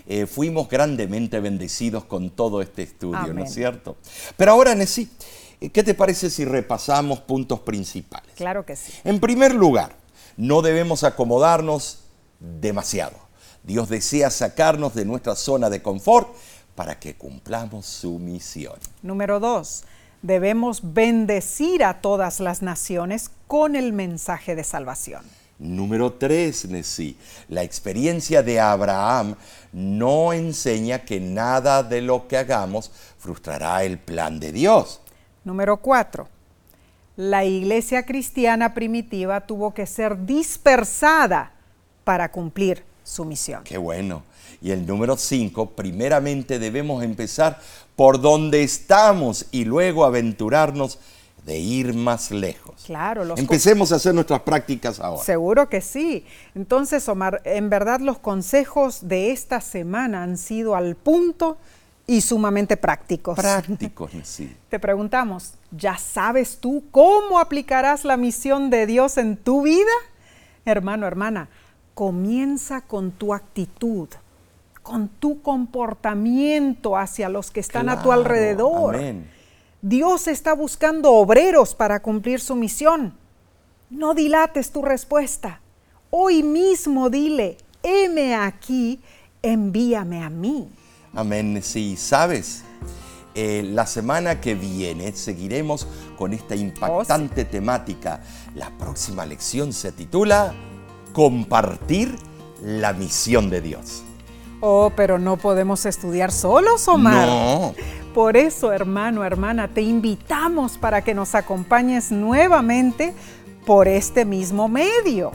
[0.06, 3.96] Eh, fuimos grandemente bendecidos con todo este estudio, ¿no es cierto?
[4.36, 5.10] Pero ahora, Nesí,
[5.60, 8.34] eh, ¿qué te parece si repasamos puntos principales?
[8.34, 8.92] Claro que sí.
[9.04, 9.96] En primer lugar,
[10.36, 12.04] no debemos acomodarnos
[12.40, 13.18] demasiado.
[13.62, 16.34] Dios desea sacarnos de nuestra zona de confort
[16.74, 18.78] para que cumplamos su misión.
[19.02, 19.84] Número dos,
[20.22, 25.22] debemos bendecir a todas las naciones con el mensaje de salvación.
[25.58, 27.16] Número 3, Nesí.
[27.48, 29.34] La experiencia de Abraham
[29.72, 35.00] no enseña que nada de lo que hagamos frustrará el plan de Dios.
[35.44, 36.28] Número cuatro,
[37.16, 41.52] la iglesia cristiana primitiva tuvo que ser dispersada
[42.04, 43.64] para cumplir su misión.
[43.64, 44.22] Qué bueno.
[44.60, 47.60] Y el número 5, primeramente debemos empezar
[47.96, 50.98] por donde estamos y luego aventurarnos
[51.48, 52.84] de ir más lejos.
[52.84, 55.24] Claro, los Empecemos a hacer nuestras prácticas ahora.
[55.24, 56.26] Seguro que sí.
[56.54, 61.56] Entonces, Omar, en verdad los consejos de esta semana han sido al punto
[62.06, 63.38] y sumamente prácticos.
[63.38, 64.54] Prácticos, Nesí.
[64.68, 69.90] Te preguntamos, ¿ya sabes tú cómo aplicarás la misión de Dios en tu vida?
[70.66, 71.48] Hermano, hermana,
[71.94, 74.08] comienza con tu actitud,
[74.82, 78.96] con tu comportamiento hacia los que están a tu alrededor.
[78.96, 79.37] amén.
[79.82, 83.14] Dios está buscando obreros para cumplir su misión.
[83.90, 85.60] No dilates tu respuesta.
[86.10, 89.00] Hoy mismo dile, heme aquí,
[89.40, 90.68] envíame a mí.
[91.14, 91.60] Amén.
[91.62, 92.64] Sí, sabes,
[93.34, 98.20] eh, la semana que viene seguiremos con esta impactante temática.
[98.56, 100.54] La próxima lección se titula
[101.12, 102.16] Compartir
[102.62, 104.02] la misión de Dios.
[104.60, 107.28] Oh, pero no podemos estudiar solos, Omar.
[107.28, 107.74] No.
[108.18, 113.14] Por eso, hermano, hermana, te invitamos para que nos acompañes nuevamente
[113.64, 115.30] por este mismo medio.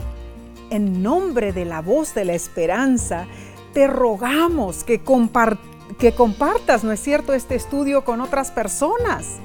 [0.68, 3.24] En nombre de la voz de la esperanza,
[3.72, 9.38] te rogamos que, compartas, ¿no es cierto?, este estudio con otras personas.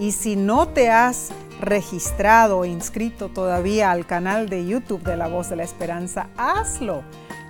[0.00, 1.30] Y si no te has
[1.60, 7.04] registrado o inscrito todavía al canal de YouTube de La Voz de la Esperanza, hazlo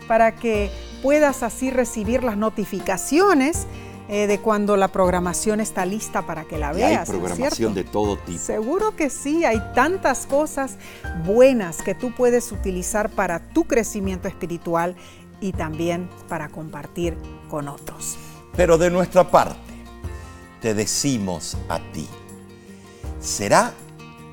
[0.06, 0.70] para que
[1.02, 3.66] puedas así recibir las notificaciones
[4.12, 6.90] eh, de cuando la programación está lista para que la veas.
[6.90, 8.40] Y hay programación de todo tipo.
[8.40, 10.78] Seguro que sí, hay tantas cosas
[11.24, 14.96] buenas que tú puedes utilizar para tu crecimiento espiritual
[15.40, 17.16] y también para compartir
[17.48, 18.16] con otros.
[18.56, 19.60] Pero de nuestra parte,
[20.60, 22.08] te decimos a ti,
[23.20, 23.72] será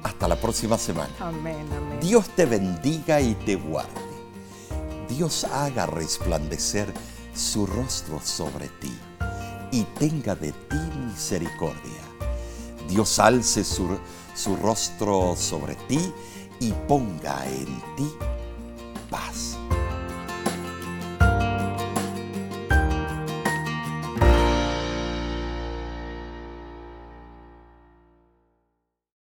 [0.02, 1.14] hasta la próxima semana.
[1.20, 2.00] Amén, amén.
[2.02, 3.92] Dios te bendiga y te guarde.
[5.08, 6.92] Dios haga resplandecer
[7.36, 8.98] su rostro sobre ti
[9.72, 12.02] y tenga de ti misericordia.
[12.88, 13.98] Dios alce su,
[14.62, 16.14] rostro sobre ti
[16.60, 17.66] y ponga en
[17.96, 18.10] ti
[19.10, 19.58] paz.